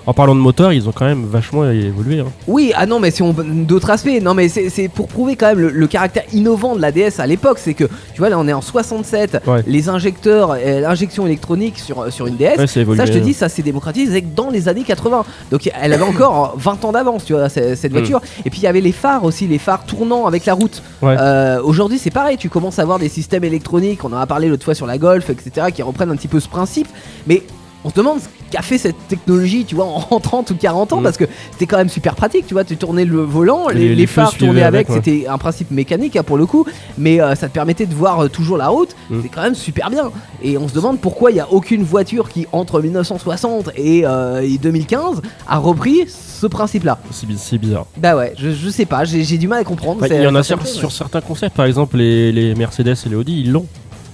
en 0.05 0.13
parlant 0.13 0.35
de 0.35 0.39
moteur, 0.39 0.73
ils 0.73 0.87
ont 0.89 0.91
quand 0.91 1.05
même 1.05 1.25
vachement 1.25 1.69
évolué. 1.69 2.19
hein. 2.19 2.25
Oui, 2.47 2.71
ah 2.75 2.85
non, 2.85 2.99
mais 2.99 3.11
si 3.11 3.21
on 3.21 3.33
d'autres 3.33 3.89
aspects, 3.89 4.09
non, 4.21 4.33
mais 4.33 4.49
c'est 4.49 4.87
pour 4.87 5.07
prouver 5.07 5.35
quand 5.35 5.47
même 5.47 5.59
le, 5.59 5.69
le 5.69 5.87
caractère 5.87 6.23
innovant 6.33 6.75
de 6.75 6.81
la 6.81 6.91
DS 6.91 7.19
à 7.19 7.27
l'époque, 7.27 7.57
c'est 7.59 7.73
que 7.73 7.85
tu 7.85 8.19
vois 8.19 8.29
là 8.29 8.39
on 8.39 8.47
est 8.47 8.53
en 8.53 8.61
67, 8.61 9.41
Ouais. 9.47 9.63
les 9.67 9.89
injecteurs, 9.89 10.55
euh, 10.57 10.79
l'injection 10.81 11.25
électronique 11.25 11.77
sur 11.79 12.11
sur 12.11 12.27
une 12.27 12.35
DS. 12.35 12.57
Ouais, 12.57 12.67
c'est 12.67 12.81
évolué. 12.81 12.97
Ça, 12.97 13.05
je 13.05 13.13
te 13.13 13.17
dis, 13.23 13.33
ça 13.33 13.49
s'est 13.49 13.61
démocratisé 13.61 14.21
dans 14.21 14.49
les 14.49 14.67
années 14.67 14.83
80. 14.83 15.23
Donc, 15.51 15.69
elle 15.79 15.93
avait 15.93 16.03
encore 16.03 16.55
20 16.57 16.85
ans 16.85 16.91
d'avance, 16.91 17.25
tu 17.25 17.33
vois, 17.33 17.49
ce- 17.49 17.75
cette 17.75 17.91
Mm. 17.91 17.97
voiture. 17.97 18.21
Et 18.45 18.49
puis, 18.49 18.59
il 18.59 18.63
y 18.63 18.67
avait 18.67 18.81
les 18.81 18.91
phares 18.91 19.23
aussi, 19.23 19.47
les 19.47 19.57
phares 19.59 19.85
tournant 19.85 20.25
avec 20.25 20.45
la 20.45 20.53
route. 20.53 20.81
Ouais. 21.01 21.15
Euh, 21.19 21.61
Aujourd'hui, 21.63 21.99
c'est 21.99 22.11
pareil, 22.11 22.37
tu 22.37 22.49
commences 22.49 22.79
à 22.79 22.81
avoir 22.81 22.99
des 22.99 23.09
systèmes 23.09 23.43
électroniques, 23.43 24.03
on 24.03 24.11
en 24.13 24.17
a 24.17 24.25
parlé 24.25 24.47
l'autre 24.49 24.63
fois 24.65 24.73
sur 24.75 24.85
la 24.87 24.97
Golf, 24.97 25.29
etc., 25.29 25.67
qui 25.73 25.81
reprennent 25.83 26.09
un 26.11 26.15
petit 26.15 26.27
peu 26.27 26.39
ce 26.39 26.47
principe. 26.49 26.87
Mais 27.27 27.43
on 27.83 27.89
se 27.89 27.95
demande 27.95 28.19
ce 28.19 28.27
qu'a 28.51 28.61
fait 28.61 28.77
cette 28.77 28.95
technologie, 29.07 29.63
tu 29.65 29.75
vois, 29.75 29.85
en 29.85 30.19
30 30.19 30.51
ou 30.51 30.55
40 30.55 30.93
ans, 30.93 30.99
Mm. 30.99 31.03
parce 31.03 31.17
que 31.17 31.23
c'était 31.51 31.65
quand 31.67 31.77
même 31.77 31.89
super 31.89 32.15
pratique, 32.15 32.45
tu 32.47 32.53
vois, 32.53 32.63
tu 32.63 32.75
tournais 32.77 33.05
le 33.05 33.21
volant, 33.21 33.67
les, 33.69 34.05
phares 34.07 34.35
tournaient 34.37 34.63
avec, 34.63 34.87
c'était 34.91 35.25
un 35.27 35.37
principe 35.37 35.71
mécanique 35.71 36.15
hein, 36.17 36.23
pour 36.23 36.37
le 36.37 36.45
coup, 36.45 36.65
mais 36.97 37.21
euh, 37.21 37.33
ça 37.35 37.47
te 37.47 37.53
permettait 37.53 37.85
de 37.85 37.93
voir 37.93 38.19
euh, 38.23 38.27
toujours 38.27 38.57
la 38.57 38.67
route, 38.67 38.95
Mm. 39.09 39.19
c'est 39.23 39.29
quand 39.29 39.41
même 39.41 39.55
super 39.55 39.89
bien. 39.89 40.11
Et 40.43 40.57
on 40.57 40.67
se 40.67 40.73
demande 40.73 40.99
pourquoi 40.99 41.31
il 41.31 41.35
n'y 41.35 41.39
a 41.39 41.49
aucune 41.51 41.83
voiture 41.83 42.29
qui, 42.29 42.45
entre 42.51 42.81
1960 42.81 43.69
et, 43.75 44.03
euh, 44.05 44.41
et 44.41 44.57
2015, 44.57 45.21
a 45.47 45.57
repris 45.57 46.01
ce 46.07 46.47
principe-là. 46.47 46.99
C'est 47.11 47.25
bi- 47.27 47.37
c'est 47.37 47.57
bizarre. 47.57 47.85
Bah 47.97 48.15
ouais, 48.17 48.33
je, 48.37 48.51
je 48.51 48.69
sais 48.69 48.85
pas, 48.85 49.03
j'ai 49.05 49.37
du 49.37 49.47
mal 49.47 49.59
à 49.61 49.63
comprendre. 49.63 50.01
Bah, 50.01 50.07
il 50.09 50.21
y 50.21 50.27
en 50.27 50.35
a 50.35 50.43
sur, 50.43 50.59
certains 50.91 51.21
concepts, 51.21 51.55
par 51.55 51.65
exemple 51.65 51.97
les, 51.97 52.31
les 52.31 52.55
Mercedes 52.55 52.95
et 53.05 53.09
les 53.09 53.15
Audi, 53.15 53.41
ils 53.41 53.51
l'ont. 53.51 53.65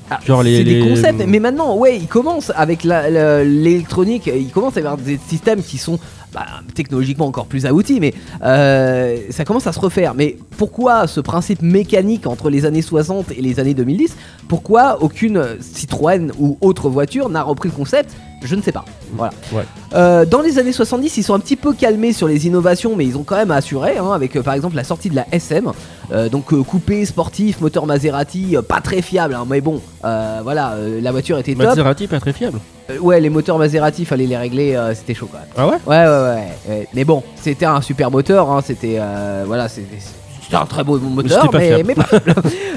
Ah, 0.10 0.20
Genre 0.26 0.42
les- 0.44 0.58
c'est 0.60 0.64
des 0.64 0.80
les- 0.82 0.88
concepts, 0.90 1.24
mais 1.28 1.40
maintenant, 1.40 1.76
ouais, 1.76 1.98
ils 1.98 2.08
commencent 2.08 2.52
avec 2.56 2.84
l'électronique, 2.84 4.28
ils 4.34 4.50
commencent 4.52 4.78
à 4.78 4.80
avoir 4.80 4.98
des 4.98 5.20
systèmes 5.28 5.62
qui 5.62 5.78
sont 5.78 6.00
bah, 6.38 6.46
technologiquement 6.76 7.26
encore 7.26 7.48
plus 7.48 7.66
aboutis, 7.66 8.00
mais 8.00 8.14
euh, 8.44 9.18
ça 9.32 9.44
commence 9.44 9.66
à 9.66 9.74
se 9.74 9.80
refaire. 9.80 10.14
Mais 10.14 10.38
pourquoi 10.58 11.08
ce 11.08 11.20
principe 11.20 11.64
mécanique 11.64 12.28
entre 12.28 12.52
les 12.52 12.66
années 12.66 12.84
60 12.84 13.32
et 13.32 13.42
les 13.42 13.60
années 13.60 13.74
2010 13.74 14.16
Pourquoi 14.48 15.02
aucune 15.02 15.44
Citroën 15.60 16.32
ou 16.38 16.56
autre 16.62 16.90
voiture 16.90 17.30
n'a 17.30 17.42
repris 17.42 17.70
le 17.70 17.76
concept? 17.76 18.16
Je 18.44 18.54
ne 18.54 18.62
sais 18.62 18.72
pas. 18.72 18.86
Voilà. 19.14 19.34
Ouais. 19.52 19.64
Euh, 19.96 20.26
dans 20.26 20.42
les 20.42 20.60
années 20.60 20.74
70, 20.74 21.18
ils 21.18 21.24
sont 21.24 21.34
un 21.34 21.40
petit 21.40 21.56
peu 21.56 21.74
calmés 21.74 22.14
sur 22.14 22.28
les 22.28 22.46
innovations, 22.46 22.96
mais 22.96 23.04
ils 23.04 23.18
ont 23.18 23.24
quand 23.24 23.38
même 23.38 23.50
assuré, 23.50 23.98
hein, 23.98 24.12
avec 24.12 24.36
euh, 24.36 24.44
par 24.44 24.54
exemple 24.54 24.76
la 24.76 24.84
sortie 24.84 25.10
de 25.10 25.16
la 25.16 25.26
SM, 25.32 25.72
euh, 26.12 26.30
donc 26.30 26.54
coupé, 26.66 27.04
sportif, 27.06 27.62
moteur 27.62 27.88
Maserati, 27.88 28.58
pas 28.68 28.82
très 28.82 29.02
fiable, 29.02 29.34
hein, 29.34 29.48
mais 29.50 29.60
bon, 29.60 29.82
voilà, 30.04 30.76
la 31.02 31.12
voiture 31.12 31.40
était 31.40 31.56
top. 31.56 31.64
Maserati, 31.64 32.06
pas 32.06 32.20
très 32.20 32.34
fiable. 32.34 32.60
Euh, 32.90 33.00
ouais, 33.00 33.20
les 33.20 33.30
moteurs 33.30 33.58
Maserati, 33.58 34.06
fallait 34.06 34.26
les 34.28 34.38
régler, 34.38 34.76
euh, 34.76 34.94
c'était 34.96 35.14
chaud 35.14 35.30
quand 35.32 35.40
même. 35.40 35.48
Ah 35.58 35.68
ouais? 35.68 35.78
Ouais, 35.86 36.06
ouais, 36.08 36.36
ouais, 36.36 36.48
ouais. 36.80 36.88
Mais 36.94 37.04
bon, 37.04 37.24
c'était 37.36 37.66
un 37.66 37.82
super 37.82 38.10
moteur, 38.12 38.50
hein, 38.52 38.62
c'était, 38.66 38.98
euh, 39.00 39.44
voilà, 39.46 39.68
c'était- 39.68 39.98
c'était 40.48 40.62
un 40.62 40.66
très 40.66 40.86
beau 40.86 40.98
moteur, 40.98 41.50
mais, 41.54 41.84
pas. 41.94 42.08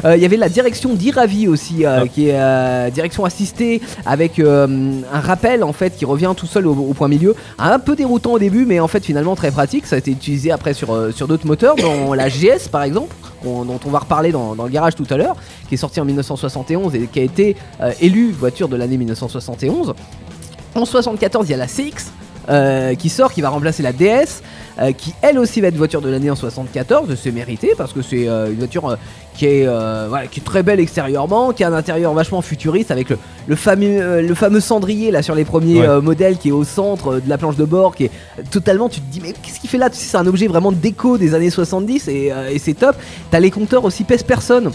Euh, 0.04 0.16
Il 0.16 0.22
y 0.22 0.24
avait 0.24 0.38
la 0.38 0.48
direction 0.48 0.94
d'Iravi 0.94 1.46
aussi, 1.46 1.84
euh, 1.84 2.00
Ah. 2.02 2.08
qui 2.08 2.28
est 2.28 2.34
euh, 2.34 2.88
direction 2.90 3.24
assistée 3.24 3.80
avec 4.06 4.40
un 4.40 5.02
rappel 5.12 5.62
en 5.62 5.72
fait 5.72 5.94
qui 5.96 6.04
revient 6.04 6.32
tout 6.36 6.46
seul 6.46 6.66
au, 6.66 6.72
au 6.72 6.94
point 6.94 7.06
milieu. 7.06 7.34
Un 7.58 7.78
peu 7.78 7.94
déroutant 7.94 8.32
au 8.32 8.38
début, 8.38 8.64
mais 8.64 8.80
en 8.80 8.88
fait 8.88 9.04
finalement 9.04 9.36
très 9.36 9.50
pratique. 9.50 9.86
Ça 9.86 9.96
a 9.96 9.98
été 9.98 10.10
utilisé 10.10 10.50
après 10.50 10.74
sur, 10.74 10.96
sur 11.14 11.28
d'autres 11.28 11.46
moteurs, 11.46 11.76
dans 11.76 12.14
la 12.14 12.28
GS 12.28 12.68
par 12.72 12.82
exemple, 12.82 13.14
dont 13.44 13.80
on 13.84 13.90
va 13.90 14.00
reparler 14.00 14.32
dans, 14.32 14.54
dans 14.54 14.64
le 14.64 14.70
garage 14.70 14.94
tout 14.96 15.06
à 15.10 15.16
l'heure, 15.16 15.36
qui 15.68 15.74
est 15.74 15.78
sorti 15.78 16.00
en 16.00 16.04
1971 16.04 16.94
et 16.94 17.06
qui 17.06 17.20
a 17.20 17.22
été 17.22 17.56
euh, 17.80 17.92
élu 18.00 18.32
voiture 18.32 18.68
de 18.68 18.76
l'année 18.76 18.96
1971. 18.96 19.94
En 20.74 20.84
74, 20.84 21.46
il 21.48 21.50
y 21.52 21.54
a 21.54 21.56
la 21.58 21.66
CX 21.66 22.10
euh, 22.48 22.94
qui 22.94 23.08
sort, 23.08 23.32
qui 23.32 23.42
va 23.42 23.50
remplacer 23.50 23.82
la 23.82 23.92
DS, 23.92 24.42
euh, 24.78 24.92
qui 24.92 25.14
elle 25.22 25.38
aussi 25.38 25.60
va 25.60 25.68
être 25.68 25.76
voiture 25.76 26.00
de 26.00 26.08
l'année 26.08 26.30
en 26.30 26.36
74. 26.36 27.14
C'est 27.22 27.32
mérité 27.32 27.72
parce 27.76 27.92
que 27.92 28.02
c'est 28.02 28.28
euh, 28.28 28.50
une 28.50 28.58
voiture 28.58 28.88
euh, 28.88 28.96
qui, 29.34 29.46
est, 29.46 29.64
voilà, 29.66 30.26
qui 30.26 30.40
est 30.40 30.44
très 30.44 30.62
belle 30.62 30.80
extérieurement, 30.80 31.52
qui 31.52 31.64
a 31.64 31.68
un 31.68 31.72
intérieur 31.72 32.12
vachement 32.14 32.42
futuriste 32.42 32.90
avec 32.90 33.08
le, 33.10 33.18
le 33.46 33.56
fameux, 33.56 34.20
le 34.20 34.34
fameux 34.34 34.60
cendrier 34.60 35.10
là 35.10 35.22
sur 35.22 35.34
les 35.34 35.44
premiers 35.44 35.80
Ouais. 35.88 36.00
modèles 36.02 36.36
qui 36.36 36.48
est 36.48 36.52
au 36.52 36.64
centre 36.64 37.14
de 37.20 37.28
la 37.28 37.38
planche 37.38 37.56
de 37.56 37.64
bord, 37.64 37.94
qui 37.94 38.04
est 38.04 38.10
totalement. 38.50 38.88
Tu 38.88 39.00
te 39.00 39.10
dis, 39.10 39.20
mais 39.22 39.32
qu'est-ce 39.32 39.60
qu'il 39.60 39.70
fait 39.70 39.78
là? 39.78 39.88
Tu 39.88 39.96
sais, 39.96 40.04
C'est 40.04 40.16
un 40.16 40.26
objet 40.26 40.46
vraiment 40.46 40.72
déco 40.72 41.16
des 41.16 41.34
années 41.34 41.48
70 41.50 42.08
et, 42.08 42.32
et 42.52 42.58
c'est 42.58 42.74
top. 42.74 42.96
T'as 43.30 43.40
les 43.40 43.50
compteurs 43.50 43.84
aussi 43.84 44.04
pèse 44.04 44.22
personne. 44.22 44.70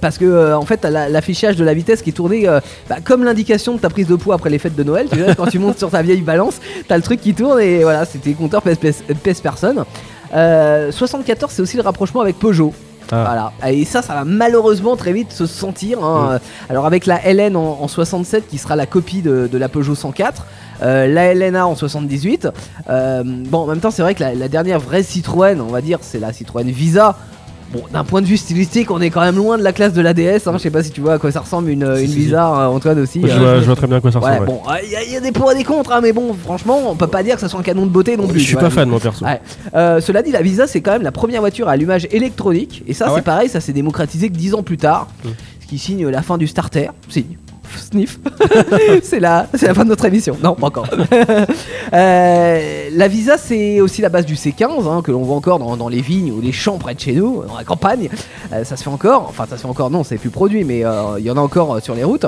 Parce 0.00 0.18
que 0.18 0.54
en 0.54 0.64
fait 0.64 0.84
l'affichage 0.84 1.56
de 1.56 1.64
la 1.64 1.74
vitesse 1.74 2.02
qui 2.02 2.10
est 2.10 2.14
tourné 2.14 2.46
bah, 2.88 2.96
comme 3.04 3.24
l'indication 3.24 3.74
de 3.74 3.78
ta 3.80 3.90
prise 3.90 4.06
de 4.06 4.14
poids 4.16 4.34
après 4.36 4.50
les 4.50 4.58
fêtes 4.58 4.76
de 4.76 4.82
Noël 4.84 5.08
tu 5.12 5.18
vois, 5.18 5.34
quand 5.34 5.46
tu 5.46 5.58
montes 5.58 5.78
sur 5.78 5.90
ta 5.90 6.00
vieille 6.02 6.20
balance 6.22 6.54
t'as 6.88 6.96
le 6.96 7.02
truc 7.02 7.20
qui 7.20 7.34
tourne 7.34 7.60
et 7.60 7.82
voilà 7.82 8.04
c'était 8.04 8.32
compteur 8.32 8.62
pèse, 8.78 9.02
pèse- 9.06 9.16
pèse 9.22 9.40
personne 9.40 9.84
Euh, 10.34 10.92
74 10.92 11.52
c'est 11.52 11.62
aussi 11.62 11.76
le 11.76 11.82
rapprochement 11.82 12.20
avec 12.20 12.38
Peugeot 12.38 12.72
Ah. 13.10 13.24
voilà 13.26 13.52
et 13.72 13.84
ça 13.84 14.00
ça 14.02 14.14
va 14.14 14.24
malheureusement 14.24 14.94
très 14.96 15.12
vite 15.12 15.32
se 15.32 15.44
sentir 15.46 16.04
hein. 16.04 16.38
alors 16.68 16.86
avec 16.86 17.06
la 17.06 17.18
LN 17.32 17.56
en, 17.56 17.78
en 17.82 17.88
67 17.88 18.46
qui 18.48 18.56
sera 18.58 18.76
la 18.76 18.86
copie 18.86 19.22
de, 19.22 19.48
de 19.50 19.58
la 19.58 19.68
Peugeot 19.68 19.96
104 19.96 20.46
euh, 20.82 21.08
la 21.08 21.34
LNA 21.34 21.66
en 21.66 21.74
78 21.74 22.46
Euh, 22.88 23.22
bon 23.24 23.58
en 23.58 23.66
même 23.66 23.80
temps 23.80 23.90
c'est 23.90 24.02
vrai 24.02 24.14
que 24.14 24.22
la, 24.22 24.34
la 24.36 24.48
dernière 24.48 24.78
vraie 24.78 25.02
Citroën 25.02 25.60
on 25.60 25.66
va 25.72 25.80
dire 25.80 25.98
c'est 26.02 26.20
la 26.20 26.32
Citroën 26.32 26.64
Visa 26.70 27.16
Bon, 27.72 27.82
d'un 27.92 28.02
point 28.02 28.20
de 28.20 28.26
vue 28.26 28.36
stylistique, 28.36 28.90
on 28.90 29.00
est 29.00 29.10
quand 29.10 29.20
même 29.20 29.36
loin 29.36 29.56
de 29.56 29.62
la 29.62 29.72
classe 29.72 29.92
de 29.92 30.00
l'ADS. 30.00 30.46
Hein. 30.48 30.52
Je 30.54 30.58
sais 30.58 30.70
pas 30.70 30.82
si 30.82 30.90
tu 30.90 31.00
vois 31.00 31.14
à 31.14 31.18
quoi 31.18 31.30
ça 31.30 31.38
ressemble 31.40 31.70
une, 31.70 31.84
une 31.84 32.10
Visa, 32.10 32.44
euh, 32.48 32.66
Antoine 32.66 32.98
aussi. 32.98 33.20
Je 33.22 33.28
euh. 33.28 33.38
vois, 33.38 33.60
je 33.60 33.64
vois 33.66 33.76
très 33.76 33.86
bien 33.86 33.98
à 33.98 34.00
quoi 34.00 34.10
ça 34.10 34.18
ressemble. 34.18 34.40
Ouais, 34.40 34.46
bon, 34.46 34.60
il 34.82 34.90
y, 34.90 34.96
a- 34.96 35.04
y 35.04 35.16
a 35.16 35.20
des 35.20 35.30
pour 35.30 35.52
et 35.52 35.54
des 35.54 35.62
contre, 35.62 35.92
hein, 35.92 36.00
mais 36.02 36.12
bon, 36.12 36.34
franchement, 36.34 36.80
on 36.90 36.96
peut 36.96 37.06
pas 37.06 37.22
dire 37.22 37.36
que 37.36 37.40
ça 37.40 37.48
soit 37.48 37.60
un 37.60 37.62
canon 37.62 37.86
de 37.86 37.90
beauté 37.90 38.16
non 38.16 38.26
plus. 38.26 38.40
je 38.40 38.44
suis 38.44 38.54
vois. 38.54 38.62
pas 38.62 38.70
fan, 38.70 38.88
moi 38.88 38.98
perso. 38.98 39.24
Ouais. 39.24 39.40
Euh, 39.74 40.00
cela 40.00 40.22
dit, 40.22 40.32
la 40.32 40.42
Visa, 40.42 40.66
c'est 40.66 40.80
quand 40.80 40.92
même 40.92 41.02
la 41.02 41.12
première 41.12 41.40
voiture 41.40 41.68
à 41.68 41.72
allumage 41.72 42.08
électronique. 42.10 42.82
Et 42.88 42.92
ça, 42.94 43.06
Ah 43.08 43.12
c'est 43.14 43.22
pareil, 43.22 43.48
ça 43.48 43.60
s'est 43.60 43.72
démocratisé 43.72 44.30
que 44.30 44.36
10 44.36 44.54
ans 44.54 44.62
plus 44.64 44.76
tard. 44.78 45.06
Mm. 45.24 45.28
Ce 45.62 45.66
qui 45.68 45.78
signe 45.78 46.08
la 46.08 46.22
fin 46.22 46.38
du 46.38 46.48
starter. 46.48 46.88
Signe. 47.08 47.36
Sniff. 47.78 48.18
c'est 49.02 49.20
la, 49.20 49.46
c'est 49.54 49.66
la 49.66 49.74
fin 49.74 49.84
de 49.84 49.90
notre 49.90 50.04
émission. 50.04 50.36
Non, 50.42 50.54
pas 50.54 50.68
encore. 50.68 50.88
Euh, 51.92 52.88
la 52.92 53.08
Visa, 53.08 53.36
c'est 53.36 53.80
aussi 53.80 54.00
la 54.00 54.10
base 54.10 54.24
du 54.24 54.34
C15, 54.34 54.86
hein, 54.88 55.02
que 55.02 55.10
l'on 55.10 55.22
voit 55.22 55.34
encore 55.34 55.58
dans, 55.58 55.76
dans 55.76 55.88
les 55.88 56.00
vignes 56.00 56.30
ou 56.30 56.40
les 56.40 56.52
champs 56.52 56.78
près 56.78 56.94
de 56.94 57.00
chez 57.00 57.14
nous, 57.14 57.42
dans 57.48 57.56
la 57.56 57.64
campagne. 57.64 58.08
Euh, 58.52 58.62
ça 58.62 58.76
se 58.76 58.84
fait 58.84 58.90
encore. 58.90 59.26
Enfin, 59.28 59.46
ça 59.50 59.56
se 59.56 59.62
fait 59.62 59.68
encore, 59.68 59.90
non, 59.90 60.04
c'est 60.04 60.16
plus 60.16 60.30
produit, 60.30 60.62
mais 60.62 60.84
euh, 60.84 61.18
il 61.18 61.24
y 61.24 61.30
en 61.32 61.36
a 61.36 61.40
encore 61.40 61.82
sur 61.82 61.96
les 61.96 62.04
routes. 62.04 62.26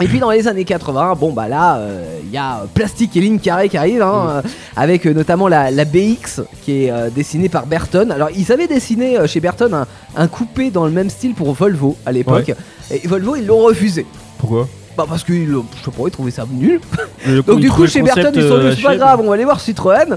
Et 0.00 0.06
puis 0.06 0.18
dans 0.18 0.30
les 0.30 0.48
années 0.48 0.64
80, 0.64 1.14
bon 1.18 1.32
bah 1.32 1.48
là, 1.48 1.76
euh, 1.76 2.18
il 2.22 2.30
y 2.30 2.36
a 2.36 2.66
Plastique 2.74 3.16
et 3.16 3.20
Ligne 3.20 3.38
Carrée 3.38 3.68
qui 3.68 3.76
arrive, 3.76 4.02
hein, 4.02 4.26
euh, 4.28 4.42
avec 4.74 5.06
euh, 5.06 5.12
notamment 5.12 5.48
la, 5.48 5.70
la 5.70 5.84
BX 5.84 6.42
qui 6.62 6.84
est 6.84 7.10
dessinée 7.14 7.48
par 7.48 7.66
Burton. 7.66 8.10
Alors 8.10 8.28
ils 8.36 8.52
avaient 8.52 8.66
dessiné 8.66 9.16
chez 9.26 9.40
Burton 9.40 9.72
un, 9.72 9.86
un 10.16 10.28
coupé 10.28 10.70
dans 10.70 10.84
le 10.84 10.92
même 10.92 11.10
style 11.10 11.34
pour 11.34 11.52
Volvo 11.54 11.96
à 12.04 12.12
l'époque. 12.12 12.52
Et 12.90 13.06
Volvo 13.06 13.36
ils 13.36 13.46
l'ont 13.46 13.60
refusé. 13.60 14.06
Pourquoi 14.38 14.68
Bah 14.96 15.04
parce 15.06 15.24
euh, 15.28 15.62
je 15.78 15.84
sais 15.84 15.90
pas, 15.90 16.02
ils 16.06 16.10
trouvaient 16.10 16.30
ça 16.30 16.46
nul. 16.50 16.80
Donc 17.46 17.60
du 17.60 17.70
coup 17.70 17.86
chez 17.86 18.00
concept, 18.00 18.30
ils 18.34 18.42
se 18.42 18.48
sont 18.48 18.58
dit 18.58 18.66
euh, 18.66 18.74
c'est 18.74 18.82
pas 18.82 18.96
grave, 18.96 19.20
on 19.22 19.28
va 19.28 19.34
aller 19.34 19.44
voir 19.44 19.60
Citroën. 19.60 20.16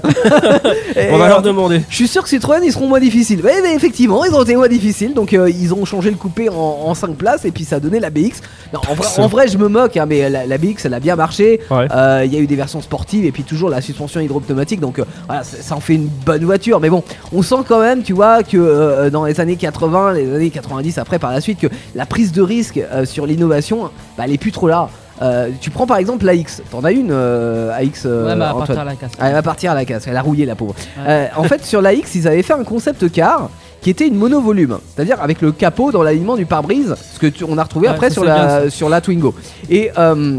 On 1.12 1.18
va 1.18 1.24
euh, 1.24 1.28
leur 1.28 1.42
demander. 1.42 1.82
je 1.88 1.94
suis 1.94 2.08
sûr 2.08 2.22
que 2.22 2.28
Citroën 2.28 2.60
ils 2.64 2.72
seront 2.72 2.88
moins 2.88 3.00
difficiles. 3.00 3.40
Ouais, 3.44 3.60
mais 3.62 3.74
effectivement, 3.74 4.24
ils 4.24 4.34
ont 4.34 4.42
été 4.42 4.56
moins 4.56 4.68
difficiles. 4.68 5.12
Donc 5.12 5.32
euh, 5.32 5.50
ils 5.50 5.74
ont 5.74 5.84
changé 5.84 6.10
le 6.10 6.16
coupé 6.16 6.48
en, 6.48 6.94
5 6.94 7.16
places 7.16 7.44
et 7.44 7.50
puis 7.50 7.64
ça 7.64 7.76
a 7.76 7.80
donné 7.80 8.00
la 8.00 8.10
BX. 8.10 8.40
Non, 8.72 8.80
en, 8.88 8.94
vrai, 8.94 9.06
en 9.18 9.26
vrai, 9.26 9.48
je 9.48 9.58
me 9.58 9.68
moque, 9.68 9.96
hein, 9.96 10.06
mais 10.06 10.28
la, 10.30 10.46
la 10.46 10.58
BX 10.58 10.84
elle 10.84 10.94
a 10.94 11.00
bien 11.00 11.16
marché. 11.16 11.60
Ouais. 11.70 11.86
Euh, 11.92 12.22
Il 12.24 12.32
y 12.32 12.36
a 12.36 12.40
eu 12.40 12.46
des 12.46 12.56
versions 12.56 12.80
sportives 12.80 13.24
et 13.24 13.32
puis 13.32 13.42
toujours 13.42 13.70
la 13.70 13.80
suspension 13.80 14.20
hydropneumatique. 14.20 14.80
Donc 14.80 14.98
euh, 14.98 15.04
voilà, 15.26 15.44
ça, 15.44 15.58
ça 15.60 15.76
en 15.76 15.80
fait 15.80 15.94
une 15.94 16.08
bonne 16.08 16.44
voiture. 16.44 16.80
Mais 16.80 16.88
bon, 16.90 17.02
on 17.32 17.42
sent 17.42 17.62
quand 17.68 17.80
même, 17.80 18.02
tu 18.02 18.12
vois, 18.12 18.42
que 18.42 19.08
dans 19.10 19.24
les 19.24 19.40
années 19.40 19.56
80, 19.56 20.14
les 20.14 20.34
années 20.34 20.50
90 20.50 20.98
après 20.98 21.18
par 21.18 21.32
la 21.32 21.40
suite, 21.40 21.58
que 21.58 21.68
la 21.94 22.06
prise 22.06 22.32
de 22.32 22.42
risque 22.42 22.80
sur 23.04 23.26
l'innovation, 23.26 23.90
bah, 24.16 24.24
elle 24.26 24.32
est 24.32 24.38
plus 24.38 24.52
trop 24.52 24.68
là. 24.70 24.88
Euh, 25.22 25.50
tu 25.60 25.68
prends 25.68 25.86
par 25.86 25.98
exemple 25.98 26.24
la 26.24 26.32
X. 26.32 26.62
T'en 26.70 26.82
as 26.82 26.92
une 26.92 27.10
euh, 27.12 27.70
AX 27.76 28.04
euh, 28.06 28.24
ouais, 28.24 28.42
à 28.42 28.54
Antoine 28.54 28.66
partir 28.66 28.80
de 28.84 28.88
la 28.88 28.94
casse. 28.96 29.10
ah, 29.20 29.28
elle 29.28 29.34
va 29.34 29.42
partir 29.42 29.72
à 29.72 29.74
la 29.74 29.84
casse, 29.84 30.06
elle 30.06 30.16
a 30.16 30.22
rouillé 30.22 30.46
la 30.46 30.54
pauvre. 30.54 30.74
Ouais. 30.96 31.04
Euh, 31.06 31.26
en 31.36 31.42
fait, 31.44 31.62
sur 31.66 31.82
la 31.82 31.92
X, 31.92 32.14
ils 32.14 32.26
avaient 32.26 32.42
fait 32.42 32.54
un 32.54 32.64
concept 32.64 33.10
car 33.12 33.50
qui 33.82 33.90
était 33.90 34.06
une 34.08 34.14
monovolume, 34.16 34.78
c'est-à-dire 34.94 35.20
avec 35.22 35.42
le 35.42 35.52
capot 35.52 35.90
dans 35.92 36.02
l'alignement 36.02 36.36
du 36.36 36.46
pare-brise, 36.46 36.94
ce 37.14 37.18
que 37.18 37.26
tu- 37.26 37.44
on 37.44 37.58
a 37.58 37.62
retrouvé 37.64 37.88
Ouais, 37.88 37.94
après 37.94 38.08
sur 38.10 38.24
la, 38.24 38.60
bien, 38.62 38.70
sur 38.70 38.88
la 38.88 39.00
Twingo. 39.02 39.34
Et 39.70 39.90
euh, 39.98 40.38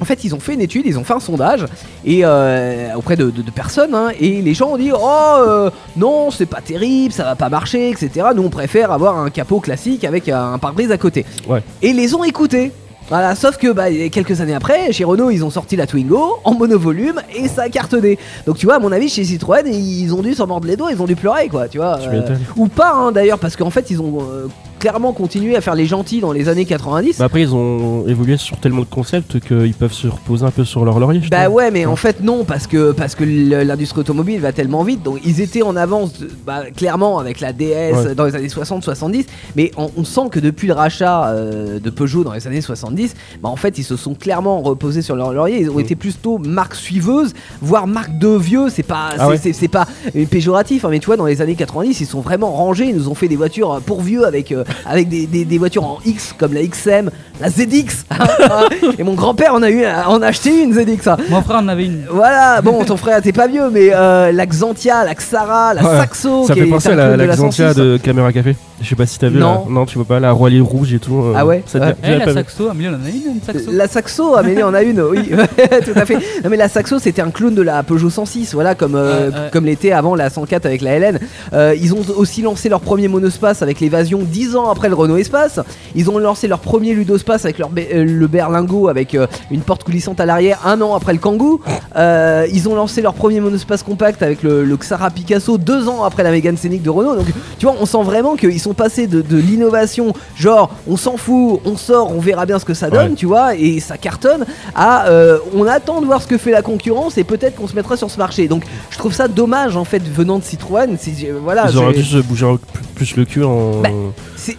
en 0.00 0.04
fait, 0.06 0.24
ils 0.24 0.34
ont 0.34 0.40
fait 0.40 0.54
une 0.54 0.60
étude, 0.62 0.84
ils 0.86 0.98
ont 0.98 1.04
fait 1.04 1.14
un 1.14 1.20
sondage 1.20 1.64
et 2.04 2.20
euh, 2.24 2.94
auprès 2.96 3.16
de, 3.16 3.30
de- 3.30 3.42
de 3.42 3.50
personnes, 3.50 3.94
hein, 3.94 4.08
et 4.20 4.40
les 4.42 4.54
gens 4.54 4.70
ont 4.72 4.76
dit 4.78 4.90
oh 4.94 5.34
euh, 5.38 5.70
non, 5.96 6.30
c'est 6.30 6.46
pas 6.46 6.60
terrible, 6.62 7.12
ça 7.12 7.24
va 7.24 7.34
pas 7.36 7.48
marcher, 7.50 7.90
etc. 7.90 8.26
Nous, 8.34 8.42
on 8.42 8.50
préfère 8.50 8.90
avoir 8.90 9.18
un 9.18 9.28
capot 9.30 9.60
classique 9.60 10.04
avec 10.04 10.28
un 10.30 10.56
pare-brise 10.58 10.90
à 10.92 10.98
côté. 10.98 11.24
Ouais. 11.48 11.62
Et 11.82 11.90
ils 11.90 11.96
les 11.96 12.14
ont 12.14 12.24
écoutés. 12.24 12.72
Voilà, 13.08 13.34
sauf 13.34 13.58
que 13.58 13.70
bah, 13.70 13.90
quelques 14.10 14.40
années 14.40 14.54
après, 14.54 14.90
chez 14.92 15.04
Renault, 15.04 15.30
ils 15.30 15.44
ont 15.44 15.50
sorti 15.50 15.76
la 15.76 15.86
Twingo 15.86 16.38
en 16.42 16.54
monovolume 16.54 17.20
et 17.34 17.48
ça 17.48 17.62
a 17.62 17.68
cartonné. 17.68 18.18
Donc 18.46 18.56
tu 18.56 18.64
vois, 18.66 18.76
à 18.76 18.78
mon 18.78 18.92
avis, 18.92 19.08
chez 19.08 19.24
Citroën, 19.24 19.66
ils 19.66 20.14
ont 20.14 20.22
dû 20.22 20.34
s'en 20.34 20.46
mordre 20.46 20.66
les 20.66 20.76
doigts, 20.76 20.90
ils 20.90 21.00
ont 21.02 21.06
dû 21.06 21.14
pleurer, 21.14 21.48
quoi, 21.48 21.68
tu 21.68 21.78
vois. 21.78 21.98
Tu 21.98 22.08
euh, 22.08 22.22
ou 22.56 22.66
pas, 22.68 22.92
hein, 22.92 23.12
d'ailleurs, 23.12 23.38
parce 23.38 23.56
qu'en 23.56 23.70
fait, 23.70 23.90
ils 23.90 24.00
ont 24.00 24.20
euh, 24.22 24.46
clairement 24.84 25.14
continué 25.14 25.56
à 25.56 25.62
faire 25.62 25.74
les 25.74 25.86
gentils 25.86 26.20
dans 26.20 26.30
les 26.32 26.50
années 26.50 26.66
90. 26.66 27.16
Bah 27.18 27.24
après, 27.24 27.40
ils 27.40 27.54
ont 27.54 28.06
évolué 28.06 28.36
sur 28.36 28.58
tellement 28.58 28.82
de 28.82 28.86
concepts 28.86 29.40
qu'ils 29.40 29.72
peuvent 29.72 29.94
se 29.94 30.08
reposer 30.08 30.44
un 30.44 30.50
peu 30.50 30.66
sur 30.66 30.84
leur 30.84 31.00
laurier. 31.00 31.22
Bah 31.30 31.48
ouais, 31.48 31.70
mais 31.70 31.86
en 31.86 31.96
fait 31.96 32.20
non, 32.22 32.44
parce 32.44 32.66
que 32.66 32.92
parce 32.92 33.14
que 33.14 33.24
l'industrie 33.24 34.00
automobile 34.00 34.40
va 34.42 34.52
tellement 34.52 34.82
vite, 34.82 35.02
donc 35.02 35.20
ils 35.24 35.40
étaient 35.40 35.62
en 35.62 35.74
avance, 35.74 36.12
bah, 36.44 36.64
clairement 36.76 37.18
avec 37.18 37.40
la 37.40 37.54
DS 37.54 37.64
Ouais. 37.94 38.14
dans 38.14 38.26
les 38.26 38.34
années 38.34 38.48
60-70, 38.48 39.24
mais 39.56 39.70
on, 39.78 39.90
on 39.96 40.04
sent 40.04 40.28
que 40.30 40.38
depuis 40.38 40.68
le 40.68 40.74
rachat 40.74 41.28
euh, 41.28 41.78
de 41.80 41.88
Peugeot 41.88 42.22
dans 42.22 42.34
les 42.34 42.46
années 42.46 42.60
70, 42.60 43.14
bah 43.42 43.48
en 43.48 43.56
fait 43.56 43.78
ils 43.78 43.84
se 43.84 43.96
sont 43.96 44.12
clairement 44.14 44.60
reposés 44.60 45.00
sur 45.00 45.16
leur 45.16 45.32
laurier, 45.32 45.60
ils 45.62 45.70
ont 45.70 45.76
Mm. 45.76 45.80
été 45.80 45.96
plutôt 45.96 46.36
marque 46.36 46.74
suiveuse, 46.74 47.32
voire 47.62 47.86
marque 47.86 48.18
de 48.18 48.28
vieux, 48.36 48.68
c'est 48.68 48.82
pas 48.82 49.08
Ah 49.18 49.28
ouais. 49.28 49.38
c'est 49.38 49.68
pas 49.68 49.86
péjoratif, 50.30 50.84
hein, 50.84 50.88
mais 50.90 50.98
tu 50.98 51.06
vois 51.06 51.16
dans 51.16 51.24
les 51.24 51.40
années 51.40 51.54
90 51.54 52.00
ils 52.02 52.06
sont 52.06 52.20
vraiment 52.20 52.52
rangés, 52.52 52.84
ils 52.90 52.96
nous 52.96 53.08
ont 53.08 53.14
fait 53.14 53.28
des 53.28 53.36
voitures 53.36 53.80
pour 53.86 54.02
vieux 54.02 54.26
avec 54.26 54.52
euh, 54.52 54.62
avec 54.86 55.08
des, 55.08 55.26
des- 55.26 55.44
des 55.44 55.58
voitures 55.58 55.84
en 55.84 55.98
X 56.04 56.34
comme 56.38 56.52
la 56.54 56.62
XM, 56.62 57.10
la 57.40 57.50
ZX, 57.50 58.04
et 58.98 59.02
mon 59.02 59.14
grand-père 59.14 59.54
en 59.54 59.62
a 59.62 59.70
eu, 59.70 59.84
en 59.86 60.22
a 60.22 60.26
acheté 60.28 60.62
une 60.62 60.72
ZX. 60.72 61.08
hein. 61.08 61.16
Mon 61.30 61.42
frère 61.42 61.58
en 61.58 61.68
avait 61.68 61.86
une. 61.86 62.04
Voilà, 62.10 62.60
bon, 62.62 62.84
ton 62.84 62.96
frère, 62.96 63.20
t'es 63.22 63.32
pas 63.32 63.46
vieux, 63.46 63.70
mais 63.70 63.90
euh, 63.92 64.32
la 64.32 64.46
Xantia, 64.46 65.04
la 65.04 65.14
Xara, 65.14 65.74
la 65.74 65.82
Ouais, 65.82 65.96
Saxo, 65.98 66.46
Ça 66.46 66.54
qui 66.54 66.60
fait 66.60 66.66
est 66.66 66.70
penser 66.70 66.88
à 66.90 66.94
la, 66.94 67.04
clone 67.06 67.18
de 67.18 67.24
la 67.24 67.34
Xantia 67.36 67.68
106. 67.74 67.80
de 67.80 67.96
Caméra 67.98 68.32
Café. 68.32 68.56
Je 68.84 68.88
sais 68.90 68.94
pas 68.96 69.06
si 69.06 69.18
t'as 69.18 69.28
vu. 69.28 69.38
Non. 69.38 69.46
là. 69.54 69.60
Non, 69.68 69.86
tu 69.86 69.96
vois 69.98 70.04
pas 70.06 70.20
la 70.20 70.30
Roilier 70.30 70.60
rouge 70.60 70.92
et 70.94 70.98
tout. 71.00 71.16
euh, 71.20 71.34
Ah 71.36 71.44
ouais 71.46 71.62
ça 71.66 71.94
Eh, 72.04 72.16
la 72.18 72.32
Saxo, 72.32 72.68
Amélie 72.68 72.88
en 72.88 72.92
en 72.94 73.04
a 73.04 73.08
une, 73.08 73.34
une 73.36 73.42
Saxo. 73.44 73.70
La 73.72 73.88
Saxo, 73.88 74.34
Amélie 74.36 74.62
en 74.62 74.74
a 74.74 74.82
une, 74.82 75.00
oui, 75.00 75.30
tout 75.84 75.92
à 75.98 76.04
fait. 76.06 76.14
Non, 76.42 76.50
mais 76.50 76.56
la 76.56 76.68
Saxo, 76.68 76.98
c'était 76.98 77.22
un 77.22 77.30
clone 77.30 77.54
de 77.54 77.62
la 77.62 77.82
Peugeot 77.82 78.10
106, 78.10 78.54
voilà, 78.54 78.74
comme, 78.74 78.94
euh, 78.94 79.30
Ouais, 79.30 79.34
ouais. 79.34 79.50
comme 79.52 79.64
l'était 79.64 79.92
avant 79.92 80.14
la 80.14 80.30
104 80.30 80.66
avec 80.66 80.82
la 80.82 80.98
LN. 80.98 81.18
Euh, 81.52 81.74
ils 81.80 81.94
ont 81.94 82.00
aussi 82.16 82.42
lancé 82.42 82.68
leur 82.68 82.80
premier 82.80 83.08
monospace 83.08 83.62
avec 83.62 83.80
l'évasion 83.80 84.20
10 84.22 84.56
ans 84.56 84.70
après 84.70 84.88
le 84.88 84.94
Renault 84.94 85.16
Espace. 85.16 85.60
Ils 85.94 86.10
ont 86.10 86.18
lancé 86.18 86.46
leur 86.48 86.58
premier 86.60 86.92
ludospace 86.94 87.44
avec 87.44 87.58
leur 87.58 87.70
Be- 87.70 87.86
euh, 87.94 88.04
le 88.04 88.26
Berlingo 88.26 88.88
avec 88.88 89.14
euh, 89.14 89.26
une 89.50 89.60
porte 89.62 89.84
coulissante 89.84 90.20
à 90.20 90.26
l'arrière 90.26 90.60
un 90.66 90.80
an 90.82 90.94
après 90.94 91.12
le 91.12 91.18
Kangoo. 91.18 91.60
Euh, 91.96 92.46
ils 92.52 92.68
ont 92.68 92.74
lancé 92.74 93.00
leur 93.02 93.14
premier 93.14 93.40
monospace 93.40 93.82
compact 93.82 94.22
avec 94.22 94.42
le, 94.42 94.64
le 94.64 94.76
Xara 94.76 95.10
Picasso 95.10 95.58
deux 95.58 95.88
ans 95.88 96.04
après 96.04 96.22
la 96.22 96.30
Mégane 96.30 96.56
Scénic 96.56 96.82
de 96.82 96.90
Renault. 96.90 97.16
Donc 97.16 97.26
tu 97.58 97.66
vois, 97.66 97.74
on 97.80 97.86
sent 97.86 98.02
vraiment 98.02 98.36
qu'ils 98.36 98.60
sont 98.60 98.73
passés 98.74 99.06
de, 99.06 99.20
de 99.22 99.36
l'innovation, 99.36 100.12
genre 100.36 100.70
on 100.86 100.96
s'en 100.96 101.16
fout, 101.16 101.60
on 101.64 101.76
sort, 101.76 102.10
on 102.14 102.20
verra 102.20 102.46
bien 102.46 102.58
ce 102.58 102.64
que 102.64 102.74
ça 102.74 102.90
donne, 102.90 103.10
Ouais. 103.10 103.14
tu 103.16 103.26
vois, 103.26 103.54
et 103.56 103.80
ça 103.80 103.96
cartonne, 103.96 104.44
à 104.74 105.06
euh, 105.08 105.38
on 105.54 105.66
attend 105.66 106.00
de 106.00 106.06
voir 106.06 106.20
ce 106.22 106.26
que 106.26 106.38
fait 106.38 106.50
la 106.50 106.62
concurrence 106.62 107.16
et 107.18 107.24
peut-être 107.24 107.56
qu'on 107.56 107.66
se 107.68 107.74
mettra 107.74 107.96
sur 107.96 108.10
ce 108.10 108.18
marché. 108.18 108.48
Donc 108.48 108.64
je 108.90 108.98
trouve 108.98 109.12
ça 109.12 109.28
dommage 109.28 109.76
en 109.76 109.84
fait 109.84 110.02
venant 110.06 110.38
de 110.38 110.44
Citroën. 110.44 110.96
Si, 110.98 111.14
j'ai- 111.18 111.32
voilà, 111.32 111.66
Ils 111.70 111.78
auraient 111.78 111.92
dû 111.94 112.04
se 112.04 112.18
bouger 112.18 112.46
plus 112.94 113.16
le 113.16 113.24
cul 113.24 113.42
en. 113.44 113.80
Bah, 113.80 113.88
c'est- 114.36 114.58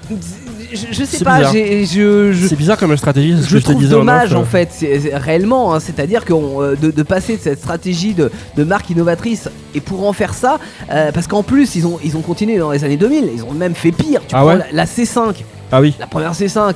je, 0.72 0.88
je 0.92 1.04
sais 1.04 1.18
C'est 1.18 1.24
pas, 1.24 1.38
bizarre. 1.38 1.54
j'ai- 1.54 1.86
je, 1.86 2.32
je, 2.34 2.48
C'est 2.48 2.56
bizarre 2.56 2.78
comme 2.78 2.96
stratégie, 2.98 3.36
je 3.48 3.58
que 3.58 3.64
trouve 3.64 3.88
dommage 3.88 4.34
en 4.34 4.42
euh. 4.42 4.46
fait, 4.46 4.70
c'est- 4.72 5.16
réellement, 5.16 5.74
hein, 5.74 5.80
c'est-à-dire 5.80 6.26
que 6.26 6.34
de, 6.76 6.92
de 6.92 7.04
passer 7.04 7.38
de 7.38 7.42
cette 7.42 7.60
stratégie 7.60 8.14
de, 8.14 8.32
de 8.56 8.64
marque 8.64 8.90
innovatrice 8.90 9.50
et 9.74 9.82
pour 9.82 10.08
en 10.08 10.14
faire 10.14 10.34
ça, 10.34 10.60
euh, 10.92 11.12
parce 11.12 11.28
qu'en 11.28 11.44
plus 11.44 11.76
ils 11.76 11.86
ont, 11.88 12.00
ils 12.04 12.16
ont 12.18 12.22
continué 12.22 12.58
dans 12.58 12.72
les 12.72 12.84
années 12.84 12.98
2000, 12.98 13.30
ils 13.36 13.44
ont 13.44 13.52
même 13.52 13.76
fait 13.76 13.92
pire. 13.92 14.22
Tu 14.28 14.34
Ah 14.36 14.40
prends 14.40 14.48
ouais 14.48 14.58
la, 14.58 14.66
la 14.72 14.86
C5, 14.86 15.34
Ah 15.72 15.82
oui, 15.82 15.94
la 16.00 16.08
première 16.08 16.34
C5, 16.34 16.74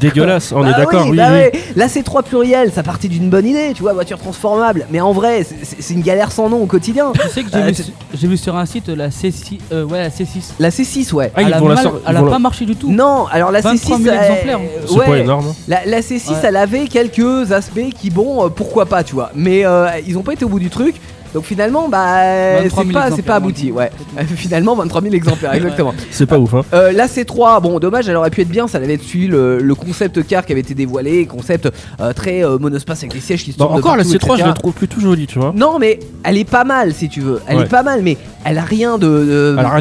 Dégueulasse, 0.00 0.52
on 0.52 0.60
Bah 0.62 0.70
est 0.70 0.76
d'accord, 0.76 1.06
oui, 1.08 1.16
bah 1.16 1.28
oui. 1.30 1.36
ouais. 1.38 1.52
La 1.76 1.86
C3 1.88 2.22
pluriel, 2.22 2.72
ça 2.72 2.82
partait 2.82 3.08
d'une 3.08 3.28
bonne 3.30 3.46
idée, 3.46 3.72
tu 3.74 3.82
vois, 3.82 3.92
voiture 3.92 4.18
transformable, 4.18 4.86
mais 4.90 5.00
en 5.00 5.12
vrai, 5.12 5.44
c'est- 5.44 5.56
c'est 5.64 5.82
c'est 5.82 5.94
une 5.94 6.02
galère 6.02 6.30
sans 6.32 6.48
nom 6.48 6.62
au 6.62 6.66
quotidien. 6.66 7.12
Tu 7.14 7.28
sais 7.28 7.42
que 7.42 7.50
j'ai 7.50 7.58
Euh, 7.58 7.66
vu, 7.66 8.36
c'est- 8.36 8.36
sur 8.42 8.56
un 8.56 8.66
site 8.66 8.88
la 8.88 9.08
C6. 9.10 9.58
euh, 9.72 9.84
ouais, 9.84 9.98
la 10.02 10.10
C6. 10.10 10.52
La 10.58 10.70
C6, 10.70 11.12
ouais. 11.12 11.32
Ah, 11.34 11.42
ils 11.42 11.48
elle 11.48 11.54
a, 11.54 11.58
vont 11.58 11.68
la 11.68 11.74
mal- 11.74 11.84
ils 11.86 11.90
elle 12.10 12.16
a 12.16 12.22
la- 12.22 12.30
pas 12.30 12.38
marché 12.38 12.64
du 12.64 12.76
tout. 12.76 12.90
Non, 12.90 13.26
alors 13.30 13.50
la 13.50 13.60
23 13.60 13.96
C6, 13.98 14.02
000 14.02 14.14
euh, 14.14 14.20
exemplaires. 14.22 14.60
C'est 14.86 14.94
ouais. 14.94 15.06
pas 15.06 15.18
énorme. 15.18 15.46
hein. 15.50 15.54
La, 15.68 15.84
la 15.86 16.00
C6, 16.00 16.30
Ouais. 16.30 16.36
elle 16.44 16.56
avait 16.56 16.86
quelques 16.86 17.52
aspects 17.52 17.90
qui, 18.00 18.10
bon, 18.10 18.44
euh, 18.44 18.48
pourquoi 18.48 18.86
pas, 18.86 19.02
tu 19.04 19.14
vois. 19.14 19.30
Mais 19.34 19.64
euh, 19.66 19.88
ils 20.06 20.16
ont 20.18 20.22
pas 20.22 20.32
été 20.34 20.44
au 20.44 20.48
bout 20.48 20.60
du 20.60 20.70
truc. 20.70 20.94
Donc 21.34 21.44
finalement, 21.44 21.88
bah, 21.88 22.60
23 22.62 22.82
c'est 22.82 22.88
000 22.88 22.92
pas, 22.92 23.10
c'est 23.14 23.22
pas 23.22 23.34
abouti, 23.36 23.70
ouais. 23.70 23.90
finalement, 24.36 24.74
23 24.76 25.02
000 25.02 25.14
exemplaires, 25.14 25.54
exactement. 25.54 25.94
C'est 26.10 26.26
pas 26.26 26.38
ouf, 26.38 26.54
hein. 26.54 26.62
Euh, 26.74 26.92
la 26.92 27.06
C3, 27.06 27.60
bon, 27.62 27.78
dommage, 27.78 28.08
elle 28.08 28.16
aurait 28.16 28.30
pu 28.30 28.40
être 28.40 28.48
bien, 28.48 28.66
ça 28.66 28.78
avait 28.78 28.98
suivi 28.98 29.28
le, 29.28 29.58
le 29.58 29.74
concept 29.74 30.26
car 30.26 30.44
qui 30.44 30.52
avait 30.52 30.60
été 30.62 30.74
dévoilé, 30.74 31.26
concept 31.26 31.68
euh, 32.00 32.12
très 32.12 32.44
euh, 32.44 32.58
monospace 32.58 32.98
avec 33.00 33.12
des 33.12 33.20
sièges 33.20 33.44
qui 33.44 33.52
se 33.52 33.58
Bon, 33.58 33.66
tournent 33.66 33.76
de 33.76 33.80
encore 33.80 33.96
la 33.96 34.02
partout, 34.04 34.18
C3, 34.18 34.38
je 34.40 34.44
la 34.44 34.52
trouve 34.52 34.72
plutôt 34.72 35.00
jolie, 35.00 35.26
tu 35.26 35.38
vois. 35.38 35.52
Non, 35.54 35.78
mais 35.78 36.00
elle 36.24 36.36
est 36.36 36.48
pas 36.48 36.64
mal, 36.64 36.92
si 36.94 37.08
tu 37.08 37.20
veux. 37.20 37.40
Elle 37.46 37.58
Ouais. 37.58 37.62
est 37.64 37.68
pas 37.68 37.82
mal, 37.82 38.00
mais 38.02 38.16
elle 38.44 38.58
a 38.58 38.62
rien 38.62 38.96
de. 38.98 39.06
de- 39.06 39.56
Elle 39.58 39.64
a 39.64 39.70
rien 39.70 39.80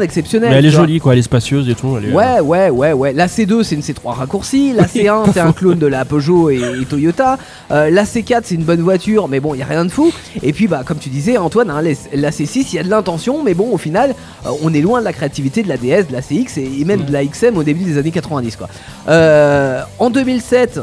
d'exceptionnel. 0.00 0.50
Mais 0.50 0.56
elle 0.56 0.66
est 0.66 0.70
jolie, 0.70 0.98
quoi, 1.00 1.12
elle 1.12 1.18
est 1.18 1.22
spacieuse 1.22 1.68
et 1.68 1.74
tout. 1.74 1.96
elle 1.98 2.10
est- 2.10 2.12
Ouais, 2.12 2.40
ouais, 2.40 2.70
ouais, 2.70 2.92
ouais. 2.92 3.12
La 3.12 3.26
C2, 3.26 3.62
c'est 3.62 3.74
une 3.74 3.82
C3 3.82 4.12
raccourcie. 4.14 4.72
La 4.74 4.84
C1, 4.84 5.32
c'est 5.32 5.40
un 5.40 5.52
clone 5.60 5.78
de 5.78 5.86
la 5.86 6.04
Peugeot 6.04 6.50
et, 6.50 6.60
et 6.80 6.84
Toyota. 6.84 7.38
Euh, 7.70 7.90
la 7.90 8.04
C4, 8.04 8.40
c'est 8.44 8.54
une 8.54 8.64
bonne 8.64 8.80
voiture, 8.80 9.28
mais 9.28 9.38
bon, 9.40 9.54
il 9.54 9.58
y 9.58 9.62
a 9.62 9.66
rien 9.66 9.84
de 9.84 9.90
fou. 9.90 10.12
Et 10.42 10.52
puis, 10.52 10.66
bah, 10.66 10.79
comme 10.84 10.98
tu 10.98 11.08
disais, 11.08 11.36
Antoine, 11.38 11.70
hein, 11.70 11.82
les- 11.82 11.96
la 12.14 12.30
C6, 12.30 12.68
il 12.72 12.76
y 12.76 12.78
a 12.78 12.82
de 12.82 12.88
l'intention, 12.90 13.42
mais 13.42 13.54
bon, 13.54 13.70
au 13.72 13.78
final, 13.78 14.14
euh, 14.46 14.50
on 14.62 14.72
est 14.74 14.80
loin 14.80 15.00
de 15.00 15.04
la 15.04 15.12
créativité 15.12 15.62
de 15.62 15.68
la 15.68 15.76
DS, 15.76 16.06
de 16.08 16.12
la 16.12 16.22
CX 16.22 16.58
et, 16.58 16.80
et 16.80 16.84
même 16.84 17.04
de 17.04 17.12
la 17.12 17.24
XM 17.24 17.56
au 17.56 17.62
début 17.62 17.84
des 17.84 17.98
années 17.98 18.10
90, 18.10 18.56
quoi. 18.56 18.68
Euh, 19.08 19.82
en 19.98 20.10
2007. 20.10 20.80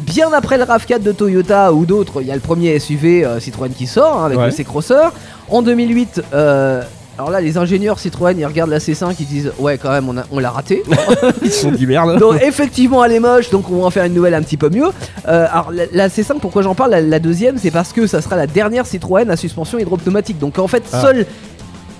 Bien 0.00 0.32
après 0.32 0.58
le 0.58 0.64
RAV4 0.64 1.00
de 1.02 1.12
Toyota 1.12 1.72
ou 1.72 1.86
d'autres, 1.86 2.22
il 2.22 2.26
y 2.26 2.32
a 2.32 2.34
le 2.34 2.40
premier 2.40 2.76
SUV 2.80 3.24
euh, 3.24 3.38
Citroën 3.38 3.70
qui 3.70 3.86
sort 3.86 4.20
hein, 4.20 4.26
avec 4.26 4.38
Ouais. 4.38 4.46
le 4.46 4.50
C-Crosser. 4.50 5.08
En 5.48 5.62
2008, 5.62 6.22
euh, 6.34 6.82
alors 7.22 7.30
là, 7.30 7.40
les 7.40 7.56
ingénieurs 7.56 7.98
Citroën, 8.00 8.34
ils 8.36 8.44
regardent 8.44 8.70
la 8.70 8.78
C5, 8.78 9.14
ils 9.20 9.26
disent 9.26 9.52
Ouais, 9.60 9.78
quand 9.78 9.90
même, 9.90 10.08
on, 10.08 10.16
a- 10.18 10.24
on 10.32 10.40
l'a 10.40 10.50
raté. 10.50 10.82
Ils 11.42 11.52
sont 11.52 11.70
dit 11.70 11.86
merde. 11.86 12.18
donc, 12.18 12.42
effectivement, 12.42 13.04
elle 13.04 13.12
est 13.12 13.20
moche, 13.20 13.50
donc 13.50 13.70
on 13.70 13.76
va 13.80 13.86
en 13.86 13.90
faire 13.90 14.04
une 14.04 14.14
nouvelle 14.14 14.34
un 14.34 14.42
petit 14.42 14.56
peu 14.56 14.68
mieux. 14.70 14.86
Euh, 15.28 15.46
alors, 15.52 15.70
la, 15.72 15.84
la 15.92 16.08
C5, 16.08 16.40
pourquoi 16.40 16.62
j'en 16.62 16.74
parle? 16.74 16.90
La, 16.90 17.00
la 17.00 17.18
deuxième, 17.20 17.58
c'est 17.58 17.70
parce 17.70 17.92
que 17.92 18.08
ça 18.08 18.20
sera 18.20 18.34
la 18.36 18.48
dernière 18.48 18.86
Citroën 18.86 19.30
à 19.30 19.36
suspension 19.36 19.78
hydropneumatique. 19.78 20.38
Donc, 20.40 20.58
en 20.58 20.66
fait, 20.66 20.82
Ah. 20.92 21.00
seule 21.00 21.26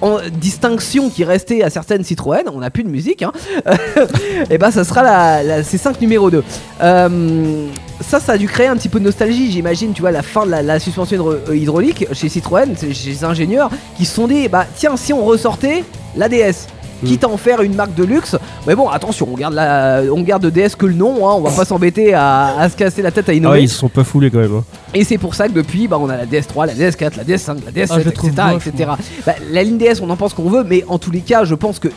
en 0.02 0.18
distinction 0.30 1.08
qui 1.08 1.24
restait 1.24 1.62
à 1.62 1.70
certaines 1.70 2.04
Citroën, 2.04 2.44
on 2.52 2.58
n'a 2.58 2.70
plus 2.70 2.82
de 2.82 2.88
musique, 2.88 3.22
hein, 3.22 3.32
et 4.50 4.58
bah 4.58 4.70
ça 4.70 4.84
sera 4.84 5.02
la, 5.02 5.42
la 5.42 5.62
C5 5.62 6.00
numéro 6.00 6.30
2. 6.30 6.42
Euh, 6.82 7.68
ça, 8.00 8.18
ça 8.18 8.32
a 8.32 8.38
dû 8.38 8.48
créer 8.48 8.66
un 8.66 8.76
petit 8.76 8.88
peu 8.88 8.98
de 8.98 9.04
nostalgie, 9.04 9.50
j'imagine, 9.52 9.92
tu 9.92 10.00
vois, 10.00 10.10
la 10.10 10.22
fin 10.22 10.44
de 10.44 10.50
la, 10.50 10.80
suspension 10.80 11.30
euh, 11.30 11.56
hydraulique 11.56 12.06
chez 12.12 12.28
Citroën, 12.28 12.74
chez 12.76 13.10
les 13.10 13.24
ingénieurs, 13.24 13.70
qui 13.96 14.04
se 14.04 14.14
sont 14.14 14.26
dit, 14.26 14.48
bah 14.48 14.66
tiens, 14.74 14.96
si 14.96 15.12
on 15.12 15.24
ressortait 15.24 15.84
la 16.16 16.28
DS, 16.28 16.66
quitte 17.04 17.24
à 17.24 17.28
en 17.28 17.36
faire 17.36 17.60
une 17.62 17.74
marque 17.74 17.94
de 17.94 18.04
luxe, 18.04 18.36
mais 18.66 18.74
bon, 18.74 18.88
attention, 18.88 19.28
on 19.32 19.36
garde, 19.36 19.54
la, 19.54 20.02
on 20.12 20.22
garde 20.22 20.46
DS 20.50 20.76
que 20.76 20.86
le 20.86 20.94
nom, 20.94 21.28
hein, 21.28 21.34
on 21.36 21.40
va 21.40 21.50
pas 21.50 21.64
s'embêter 21.64 22.14
à, 22.14 22.56
à 22.58 22.68
se 22.68 22.76
casser 22.76 23.02
la 23.02 23.10
tête 23.10 23.28
à 23.28 23.32
Ah 23.32 23.34
innover. 23.34 23.58
ouais, 23.58 23.64
ils 23.64 23.68
se 23.68 23.78
sont 23.78 23.88
pas 23.88 24.04
foulés 24.04 24.30
quand 24.30 24.38
même. 24.38 24.54
hein. 24.56 24.64
Et 24.94 25.04
c'est 25.04 25.18
pour 25.18 25.34
ça 25.34 25.48
que 25.48 25.52
depuis, 25.52 25.88
bah, 25.88 25.98
on 26.00 26.08
a 26.08 26.16
la 26.16 26.26
DS3, 26.26 26.66
la 26.66 26.74
DS4, 26.74 27.16
la 27.16 27.24
DS5, 27.24 27.56
la 27.66 27.72
DS7, 27.72 27.86
Ah, 27.90 28.00
je 28.00 28.04
la 28.04 28.12
trouve 28.12 28.30
etc. 28.30 28.48
moche, 28.52 28.66
etc. 28.66 28.90
Bah, 29.26 29.34
la 29.50 29.62
ligne 29.62 29.78
DS, 29.78 30.00
on 30.02 30.10
en 30.10 30.16
pense 30.16 30.34
qu'on 30.34 30.48
veut, 30.50 30.64
mais 30.64 30.84
en 30.88 30.98
tous 30.98 31.10
les 31.10 31.20
cas, 31.20 31.44
je 31.44 31.54
pense 31.54 31.78
que 31.78 31.88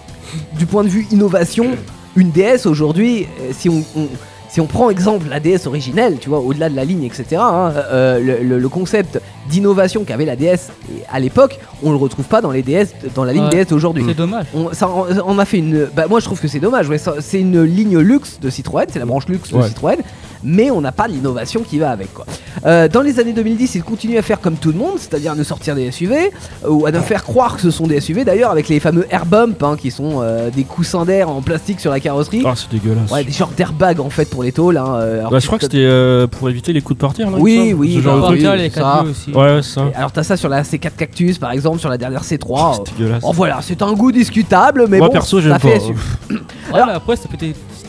du 0.58 0.66
point 0.66 0.84
de 0.84 0.90
vue 0.90 1.06
innovation, 1.12 1.68
une 2.16 2.32
DS 2.32 2.66
aujourd'hui, 2.66 3.28
euh, 3.42 3.52
si 3.58 3.70
on, 3.70 3.84
on- 3.96 4.08
si 4.56 4.62
on 4.62 4.68
prend 4.68 4.90
exemple 4.90 5.28
la 5.30 5.42
DS 5.42 5.68
originelle, 5.68 6.16
tu 6.18 6.30
vois, 6.30 6.40
au-delà 6.40 6.70
de 6.70 6.78
la 6.78 6.86
ligne, 6.86 7.04
etc., 7.04 7.26
hein, 7.42 7.74
euh, 7.76 8.20
le, 8.22 8.42
le- 8.42 8.58
le 8.58 8.70
concept 8.70 9.20
d'innovation 9.50 10.06
qu'avait 10.06 10.24
la 10.24 10.38
DS 10.38 10.72
à 11.12 11.20
l'époque, 11.20 11.60
on 11.84 11.92
le 11.92 11.98
retrouve 11.98 12.24
pas 12.24 12.40
dans 12.40 12.52
les 12.52 12.62
DS, 12.62 12.86
dans 13.16 13.26
la 13.26 13.34
ligne 13.34 13.44
Ouais. 13.52 13.66
DS 13.66 13.74
aujourd'hui. 13.74 14.06
C'est 14.08 14.14
dommage. 14.16 14.46
On, 14.56 14.72
ça, 14.72 14.90
on, 14.90 15.08
on 15.28 15.40
a 15.40 15.44
fait 15.44 15.58
une. 15.58 15.90
Bah, 15.94 16.06
moi, 16.10 16.22
je 16.22 16.26
trouve 16.26 16.40
que 16.40 16.48
c'est 16.48 16.62
dommage. 16.62 16.88
ouais, 16.88 16.98
c'est 17.20 17.42
une 17.42 17.64
ligne 17.64 17.98
luxe 18.00 18.40
de 18.42 18.50
Citroën, 18.50 18.86
c'est 18.90 19.00
la 19.00 19.06
branche 19.06 19.28
luxe 19.28 19.52
de. 19.52 19.62
Citroën, 19.62 19.98
mais 20.46 20.72
on 20.72 20.80
n'a 20.80 20.92
pas 20.92 21.08
l'innovation 21.08 21.62
qui 21.62 21.80
va 21.80 21.92
avec. 21.92 22.14
Quoi. 22.14 22.26
Euh, 22.66 22.88
dans 22.88 23.02
les 23.02 23.20
années 23.20 23.34
2010, 23.34 23.76
ils 23.76 23.84
continuent 23.84 24.18
à 24.18 24.22
faire 24.22 24.40
comme 24.40 24.56
tout 24.56 24.72
le 24.72 24.78
monde, 24.78 24.98
c'est-à-dire 24.98 25.34
à 25.34 25.36
nous 25.36 25.44
sortir 25.44 25.76
des 25.76 25.92
SUV, 25.92 26.16
euh, 26.64 26.70
ou 26.70 26.86
à 26.86 26.92
nous 26.92 27.02
faire 27.02 27.24
croire 27.24 27.56
que 27.56 27.62
ce 27.62 27.72
sont 27.72 27.88
des 27.88 28.00
SUV, 28.00 28.24
d'ailleurs, 28.24 28.52
avec 28.52 28.70
les 28.70 28.80
fameux 28.80 29.06
air 29.10 29.26
bump, 29.26 29.62
hein, 29.64 29.76
qui 29.80 29.92
sont 29.92 30.22
euh, 30.22 30.50
des 30.52 30.64
coussins 30.64 31.06
d'air 31.06 31.30
en 31.30 31.42
plastique 31.42 31.80
sur 31.80 31.92
la 31.92 32.00
carrosserie. 32.00 32.44
Ah, 32.46 32.54
c'est 32.56 32.70
dégueulasse. 32.72 33.12
Ouais, 33.12 33.24
des 33.24 33.32
genres 33.32 33.52
d'airbag 33.56 34.00
en 34.00 34.10
fait 34.10 34.30
pour 34.30 34.44
les 34.44 34.52
tôles. 34.52 34.78
Hein, 34.78 34.94
alors 35.20 35.32
Bah, 35.32 35.40
je 35.40 35.48
crois 35.48 35.58
que 35.58 35.66
c'était 35.66 35.78
euh, 35.80 36.28
pour 36.28 36.50
éviter 36.50 36.74
les 36.74 36.82
coups 36.82 36.98
de 36.98 37.02
portière, 37.02 37.32
là. 37.32 37.38
Oui, 37.40 37.74
oui, 37.74 37.96
ce 37.96 38.02
genre 38.02 38.22
bah, 38.22 38.30
de 38.30 38.34
oui. 38.34 38.44
truc. 38.44 38.58
les 38.58 38.70
ça. 38.70 39.04
4 39.04 39.10
aussi. 39.10 39.32
Ouais. 39.32 39.94
Alors 39.96 40.12
t'as 40.12 40.24
ça 40.24 40.38
sur 40.38 40.50
la 40.50 40.64
C4 40.64 40.92
Cactus 40.98 41.38
par 41.38 41.52
exemple, 41.52 41.80
sur 41.80 41.90
la 41.90 41.98
dernière 41.98 42.24
C3. 42.24 42.40
Oh, 42.48 42.72
c'est 42.86 42.98
dégueulasse. 42.98 43.24
Oh 43.24 43.32
voilà, 43.34 43.60
c'est 43.62 43.82
un 43.82 43.94
goût 43.94 44.12
discutable, 44.12 44.86
mais 44.88 45.00
Moi 45.00 45.08
bon, 45.08 45.14
perso, 45.14 45.42
ça 45.42 45.60
fait 45.60 45.74
pas. 45.74 45.80
SUV. 45.80 45.96
Ouais, 46.74 46.82
mais 46.86 46.94
après, 46.94 47.16
ça 47.16 47.30
peut 47.30 47.38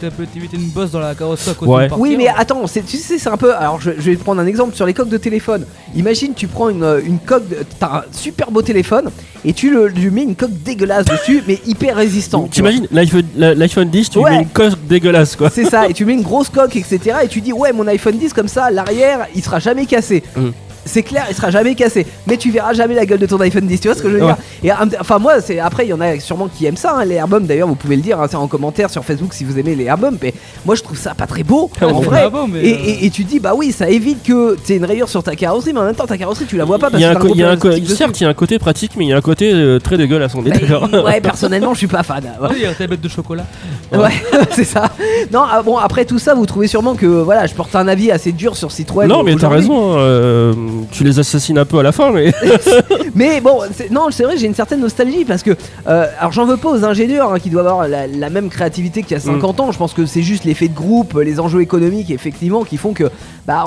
ça 0.01 0.11
peut 0.11 0.27
t'éviter 0.27 0.57
une 0.57 0.69
bosse 0.69 0.91
dans 0.91 1.01
la 1.01 1.15
carrosserie 1.15 1.51
à 1.51 1.55
cause 1.55 1.69
Ouais. 1.69 1.89
Oui, 1.97 2.15
mais 2.17 2.29
attends, 2.29 2.67
c'est- 2.67 2.83
tu 2.83 2.97
sais, 2.97 3.19
c'est 3.19 3.29
un 3.29 3.37
peu. 3.37 3.55
Alors, 3.55 3.81
je, 3.81 3.91
je 3.99 4.11
vais 4.11 4.17
te 4.17 4.23
prendre 4.23 4.41
un 4.41 4.47
exemple 4.47 4.75
sur 4.75 4.87
les 4.87 4.95
coques 4.95 5.09
de 5.09 5.17
téléphone. 5.19 5.65
Imagine, 5.95 6.33
tu 6.35 6.47
prends 6.47 6.69
une, 6.69 6.83
euh, 6.83 7.01
une 7.05 7.19
coque, 7.19 7.49
de- 7.49 7.59
t'as 7.79 7.99
un 7.99 8.03
super 8.13 8.51
beau 8.51 8.63
téléphone 8.63 9.11
et 9.45 9.53
tu 9.53 9.71
le, 9.73 9.89
lui 9.89 10.11
mets 10.11 10.23
une 10.23 10.37
coque 10.37 10.53
dégueulasse 10.65 11.07
dessus, 11.07 11.43
mais 11.47 11.59
hyper 11.67 11.97
résistant. 11.97 12.49
T'imagines 12.51 12.87
l'iPhone 12.91 13.25
la- 13.37 13.55
l'iPhone 13.55 13.89
10, 13.89 14.11
tu 14.11 14.19
lui 14.19 14.25
Ouais. 14.25 14.31
mets 14.31 14.43
une 14.43 14.49
coque 14.49 14.75
dégueulasse 14.89 15.37
quoi. 15.37 15.51
C'est 15.51 15.65
ça, 15.65 15.89
et 15.89 15.93
tu 15.93 16.05
mets 16.05 16.15
une 16.15 16.23
grosse 16.31 16.49
coque, 16.49 16.77
etc. 16.77 16.99
Et 17.25 17.29
tu 17.29 17.41
dis, 17.41 17.53
ouais, 17.53 17.73
mon 17.73 17.87
iPhone 17.87 18.17
10, 18.19 18.33
comme 18.33 18.49
ça, 18.49 18.71
l'arrière, 18.71 19.27
il 19.35 19.43
sera 19.43 19.59
jamais 19.59 19.87
cassé. 19.87 20.23
Mm. 20.37 20.49
C'est 20.87 21.03
clair, 21.03 21.27
il 21.29 21.35
sera 21.37 21.51
jamais 21.51 21.75
cassé. 21.75 22.07
Mais 22.27 22.37
tu 22.39 22.51
verras 22.51 22.73
jamais 22.73 22.95
la 22.95 23.05
gueule 23.05 23.19
de 23.19 23.27
ton 23.27 23.39
iPhone 23.41 23.67
10, 23.67 23.81
tu 23.81 23.89
vois 23.89 23.97
ce 23.97 24.03
que 24.03 24.09
je 24.11 24.15
veux 24.17 24.25
Ouais. 24.25 24.35
dire 24.63 24.79
Et 24.89 24.99
enfin, 25.01 25.19
moi, 25.19 25.41
c'est 25.43 25.59
après, 25.59 25.85
il 25.85 25.91
y 25.91 25.93
en 25.93 26.01
a 26.01 26.19
sûrement 26.21 26.49
qui 26.49 26.65
aiment 26.67 26.77
ça, 26.79 26.95
hein, 26.97 27.05
les 27.05 27.17
airbums. 27.17 27.45
D'ailleurs, 27.47 27.69
vous 27.69 27.75
pouvez 27.75 27.97
le 27.97 28.03
dire 28.03 28.21
hein, 28.21 28.27
c'est 28.31 28.37
en 28.37 28.47
commentaire 28.47 28.89
sur 28.89 29.05
Facebook 29.05 29.35
si 29.35 29.45
vous 29.45 29.59
aimez 29.59 29.75
les 29.75 29.85
airbums. 29.85 30.17
Mais 30.23 30.33
moi, 30.65 30.75
je 30.75 30.83
trouve 30.83 30.97
ça 30.97 31.15
pas 31.15 31.27
très 31.27 31.43
beau, 31.43 31.71
Ah, 31.81 31.89
en 31.89 32.01
vrai. 32.01 32.31
beau, 32.31 32.47
mais, 32.47 32.61
et, 32.65 32.73
euh, 32.73 32.77
et- 33.03 33.07
et 33.07 33.11
tu 33.11 33.25
dis, 33.25 33.41
bah 33.41 33.53
oui, 33.55 33.73
ça 33.73 33.89
évite 33.91 34.23
que 34.23 34.57
tu 34.65 34.73
aies 34.73 34.77
une 34.77 34.85
rayure 34.85 35.09
sur 35.09 35.23
ta 35.23 35.35
carrosserie, 35.37 35.73
mais 35.73 35.81
en 35.81 35.85
même 35.85 35.95
temps, 35.95 36.07
ta 36.07 36.17
carrosserie, 36.17 36.47
tu 36.47 36.57
la 36.57 36.65
vois 36.65 36.79
pas 36.79 36.89
parce 36.91 37.01
Il 37.03 37.07
y 37.07 37.09
a 37.09 37.15
que 37.15 37.27
un 37.27 37.35
y 37.35 37.43
a 37.43 37.51
un 37.51 37.87
certes, 37.87 38.21
il 38.21 38.25
y 38.25 38.27
a 38.27 38.29
un 38.31 38.35
côté 38.35 38.59
pratique, 38.59 38.93
mais 38.97 39.05
il 39.05 39.09
y 39.09 39.13
a 39.13 39.17
un 39.17 39.21
côté 39.21 39.53
euh, 39.53 39.79
très 39.81 39.97
dégueulasse, 39.99 40.35
on 40.35 40.45
est 40.47 40.51
Bah, 40.69 41.03
ouais, 41.05 41.21
personnellement, 41.23 41.75
je 41.75 41.79
suis 41.79 41.87
pas 41.89 42.03
fan. 42.03 42.23
Oui, 42.43 42.49
il 42.59 42.63
y 42.63 42.67
a 42.67 42.73
ta 42.75 42.87
bête 42.87 43.01
de 43.01 43.09
chocolat. 43.09 43.47
Ouais, 43.93 44.11
c'est 44.53 44.65
ça. 44.65 44.91
Non, 45.33 45.43
ah, 45.51 45.63
bon, 45.63 45.77
après 45.77 46.05
tout 46.05 46.19
ça, 46.19 46.35
vous 46.35 46.47
trouvez 46.47 46.67
sûrement 46.69 46.95
que 46.95 47.07
voilà, 47.07 47.47
je 47.47 47.55
porte 47.55 47.75
un 47.77 47.89
avis 47.89 48.11
assez 48.11 48.33
dur 48.33 48.57
sur 48.57 48.71
Citroën. 48.71 49.07
non, 49.09 49.23
mais 49.23 49.35
t'as 49.37 49.49
raison, 49.49 49.95
hein, 49.95 49.99
euh, 49.99 50.53
tu 50.91 51.05
les 51.05 51.19
assassines 51.19 51.59
un 51.59 51.65
peu 51.65 51.79
à 51.79 51.83
la 51.83 51.93
fin, 51.93 52.11
mais. 52.13 52.33
Mais 53.15 53.41
bon, 53.41 53.61
non, 53.91 54.09
c'est 54.11 54.25
vrai, 54.25 54.37
j'ai 54.37 54.47
une 54.47 54.55
certaine 54.55 54.81
nostalgie 54.81 55.25
parce 55.25 55.43
que, 55.43 55.51
euh, 55.87 56.07
alors 56.19 56.33
j'en 56.33 56.45
veux 56.45 56.57
pas 56.59 56.71
aux 56.71 56.85
ingénieurs 56.85 57.33
hein, 57.33 57.39
qui 57.39 57.49
doivent 57.49 57.67
avoir 57.67 57.89
la, 57.89 58.07
la 58.07 58.31
même 58.31 58.51
créativité 58.51 59.03
qu'il 59.03 59.13
y 59.13 59.15
a 59.15 59.21
50 59.21 59.61
ans. 59.61 59.73
Je 59.73 59.79
pense 59.79 59.95
que 59.95 60.05
c'est 60.05 60.23
juste 60.23 60.45
l'effet 60.45 60.69
de 60.69 60.75
groupe, 60.75 61.19
les 61.19 61.41
enjeux 61.41 61.63
économiques, 61.63 62.11
effectivement, 62.11 62.65
qui 62.65 62.77
font 62.77 62.93
que, 62.93 63.05
bah, 63.47 63.65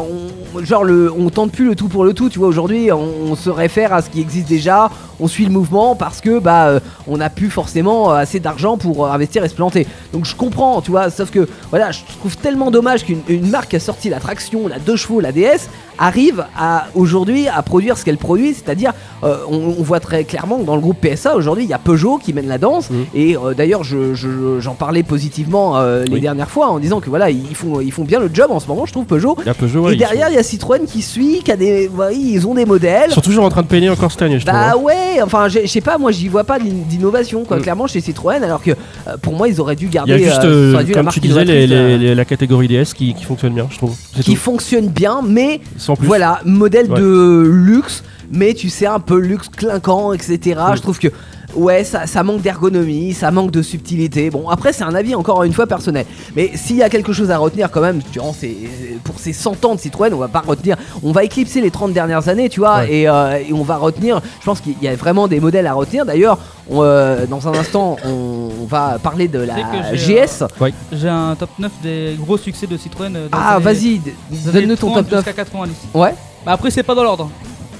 on, 0.54 0.64
genre, 0.64 0.84
le, 0.84 1.12
on 1.12 1.30
tente 1.30 1.52
plus 1.52 1.66
le 1.66 1.76
tout 1.76 1.88
pour 1.88 2.04
le 2.04 2.14
tout. 2.14 2.30
Tu 2.30 2.38
vois, 2.40 2.48
aujourd'hui, 2.48 2.92
on, 2.92 3.32
on 3.32 3.36
se 3.36 3.50
réfère 3.50 3.94
à 3.94 4.02
ce 4.02 4.10
qui 4.10 4.22
existe 4.22 4.48
déjà, 4.48 4.90
on 5.20 5.28
suit 5.28 5.46
le 5.46 5.52
mouvement 5.52 5.96
parce 5.96 6.22
que, 6.22 6.40
bah, 6.40 6.68
euh, 6.68 6.80
on 7.08 7.18
n'a 7.18 7.30
plus 7.30 7.50
forcément 7.50 8.10
assez 8.12 8.40
d'argent 8.40 8.78
pour 8.78 9.06
euh, 9.06 9.10
investir 9.12 9.44
et 9.44 9.50
se 9.50 9.56
planter. 9.56 9.86
Donc 10.14 10.26
je 10.26 10.36
comprends, 10.36 10.82
tu 10.82 10.92
vois, 10.92 11.10
sauf 11.10 11.30
que, 11.32 11.48
voilà, 11.70 11.92
je 11.92 12.00
trouve 12.20 12.38
tellement 12.38 12.72
dommage 12.72 13.04
qu'une 13.06 13.22
une 13.28 13.50
marque 13.50 13.70
qui 13.72 13.76
a 13.76 13.80
sorti 13.80 14.10
la 14.10 14.20
traction, 14.20 14.68
la 14.68 14.80
2 14.80 14.96
chevaux, 14.96 15.20
la 15.20 15.32
DS, 15.32 15.68
arrive 15.98 16.46
à 16.58 16.88
aujourd'hui 16.96 17.48
à 17.50 17.62
produire 17.62 17.98
ce 17.98 18.06
qu'elle 18.06 18.18
produit, 18.18 18.54
c'est-à-dire 18.54 18.94
euh, 19.24 19.38
on, 19.50 19.76
on 19.78 19.84
voit 19.84 20.00
très 20.00 20.24
clairement 20.24 20.58
que 20.58 20.64
dans 20.64 20.76
le 20.76 20.82
groupe 20.82 20.98
PSA 21.02 21.36
aujourd'hui 21.36 21.66
il 21.66 21.70
y 21.70 21.74
a 21.74 21.78
Peugeot 21.78 22.18
qui 22.24 22.32
mène 22.32 22.48
la 22.48 22.58
danse 22.58 22.90
Mhm. 22.90 23.06
et 23.14 23.36
euh, 23.36 23.54
d'ailleurs 23.54 23.84
je- 23.84 24.14
je- 24.14 24.62
j'en 24.62 24.76
parlais 24.76 25.04
positivement 25.04 25.76
euh, 25.78 26.06
les 26.06 26.14
Oui. 26.14 26.22
dernières 26.22 26.50
fois 26.50 26.70
en 26.70 26.80
disant 26.80 27.02
que 27.02 27.10
voilà 27.10 27.30
ils 27.30 27.54
font 27.54 27.82
ils 27.82 27.92
font 27.92 28.06
bien 28.06 28.22
le 28.22 28.30
job 28.34 28.50
en 28.50 28.62
ce 28.62 28.68
moment 28.68 28.86
je 28.86 28.94
trouve 28.94 29.04
Peugeot 29.06 29.36
Il 29.42 29.48
y 29.48 29.50
a 29.50 29.54
Peugeot, 29.54 29.82
ouais, 29.82 29.94
et 29.94 29.98
derrière 29.98 30.30
il 30.30 30.36
y 30.36 30.38
a 30.38 30.44
Citroën 30.44 30.86
qui 30.88 31.02
suit 31.02 31.42
qui 31.44 31.52
a 31.52 31.58
des 31.58 31.92
ils 32.14 32.48
ont 32.48 32.54
des 32.54 32.66
modèles 32.66 33.08
Ils 33.10 33.14
sont 33.14 33.20
toujours 33.20 33.44
en 33.44 33.50
train 33.50 33.62
de 33.64 33.68
peiner 33.68 33.90
encore 33.90 34.10
cette 34.10 34.22
année, 34.22 34.40
je 34.40 34.46
trouve. 34.46 34.58
bah 34.58 34.72
hein. 34.76 34.78
ouais, 34.78 35.09
enfin 35.24 35.48
je 35.50 35.66
sais 35.68 35.82
pas, 35.82 35.98
moi 35.98 36.12
j'y 36.12 36.28
vois 36.28 36.44
pas 36.44 36.60
d'in- 36.60 36.66
d'innovation 36.90 37.44
quoi, 37.46 37.58
Mm. 37.58 37.62
clairement 37.62 37.88
chez 37.88 38.02
Citroën, 38.02 38.44
alors 38.44 38.62
que 38.62 38.72
euh, 38.72 39.18
pour 39.22 39.34
moi 39.34 39.48
ils 39.48 39.60
auraient 39.60 39.76
dû 39.76 39.86
Il 39.86 39.92
garder, 39.92 40.12
y 40.12 40.26
a 40.26 40.30
juste, 40.30 40.44
euh, 40.46 40.76
euh, 40.76 40.84
dû 40.84 40.90
la 40.92 40.96
comme 40.96 41.06
marque 41.06 41.14
tu 41.16 41.20
disais, 41.20 41.44
les, 41.46 41.66
innovatrice, 41.66 42.00
les- 42.02 42.08
les- 42.10 42.16
la 42.16 42.26
catégorie 42.26 42.68
DS 42.68 42.94
qui, 42.94 43.14
qui 43.14 43.24
fonctionne 43.24 43.54
bien, 43.54 43.68
je 43.70 43.78
trouve. 43.78 43.96
Qui 44.22 44.34
tout. 44.34 44.36
fonctionne 44.40 44.88
bien, 44.88 45.22
mais 45.26 45.62
Sans 45.78 45.96
plus. 45.96 46.08
voilà, 46.08 46.40
modèle 46.46 46.92
Ouais. 46.92 47.00
de 47.00 47.44
luxe, 47.52 48.04
mais 48.32 48.54
tu 48.54 48.70
sais, 48.70 48.86
un 48.86 49.00
peu 49.00 49.18
luxe 49.20 49.50
clinquant, 49.50 50.14
etc. 50.14 50.38
Mm. 50.72 50.76
Je 50.76 50.82
trouve 50.82 51.00
que 51.00 51.08
ouais, 51.56 51.84
ça, 51.84 52.06
ça 52.08 52.24
manque 52.24 52.42
d'ergonomie, 52.42 53.14
ça 53.14 53.32
manque 53.32 53.52
de 53.52 53.62
subtilité. 53.62 54.30
Bon, 54.30 54.50
après, 54.50 54.74
c'est 54.74 54.84
un 54.84 54.94
avis 54.96 55.16
encore 55.16 55.44
une 55.44 55.54
fois 55.54 55.68
personnel. 55.68 56.06
Mais 56.36 56.52
s'il 56.56 56.76
y 56.78 56.84
a 56.84 56.90
quelque 56.90 57.14
chose 57.14 57.32
à 57.32 57.38
retenir 57.38 57.70
quand 57.72 57.82
même, 57.82 58.02
durant 58.12 58.34
ces, 58.34 58.56
pour 59.04 59.20
ces 59.20 59.34
100 59.34 59.66
ans 59.66 59.76
de 59.76 59.80
Citroën, 59.80 60.14
on 60.14 60.18
va 60.18 60.28
pas 60.28 60.44
retenir, 60.46 60.78
on 61.04 61.12
va 61.12 61.24
éclipser 61.24 61.62
les 61.62 61.72
30 61.72 61.94
dernières 61.94 62.28
années, 62.30 62.50
tu 62.50 62.60
vois, 62.60 62.80
Ouais. 62.80 62.94
et, 62.94 63.10
euh, 63.10 63.38
et 63.48 63.54
on 63.54 63.64
va 63.64 63.78
retenir, 63.78 64.22
je 64.40 64.46
pense 64.46 64.62
qu'il 64.62 64.76
y 64.82 64.88
a 64.88 64.96
vraiment 64.96 65.28
des 65.28 65.40
modèles 65.40 65.68
à 65.68 65.74
retenir. 65.74 66.06
D'ailleurs, 66.06 66.38
euh, 66.72 67.26
dans 67.26 67.48
un 67.48 67.54
instant, 67.54 67.98
on, 68.06 68.50
on 68.62 68.66
va 68.66 68.98
parler 69.02 69.28
de 69.28 69.40
la 69.40 69.56
j'ai, 69.94 70.16
GS. 70.26 70.44
J'ai 70.92 71.10
un 71.10 71.36
top 71.36 71.50
9 71.58 71.72
des 71.82 72.16
gros 72.20 72.38
succès 72.38 72.68
de 72.68 72.78
Citroën. 72.78 73.16
euh, 73.16 73.28
dans 73.30 73.38
Ah, 73.42 73.60
vas-y, 73.60 74.00
donne-nous 74.30 74.76
ton 74.76 74.92
30 74.92 74.96
top 75.04 75.12
9. 75.12 75.26
Jusqu'à 75.26 75.34
90. 75.44 75.74
Ouais, 75.94 76.14
Bah 76.46 76.52
après, 76.54 76.70
c'est 76.70 76.84
pas 76.84 76.94
dans 76.96 77.04
l'ordre. 77.04 77.30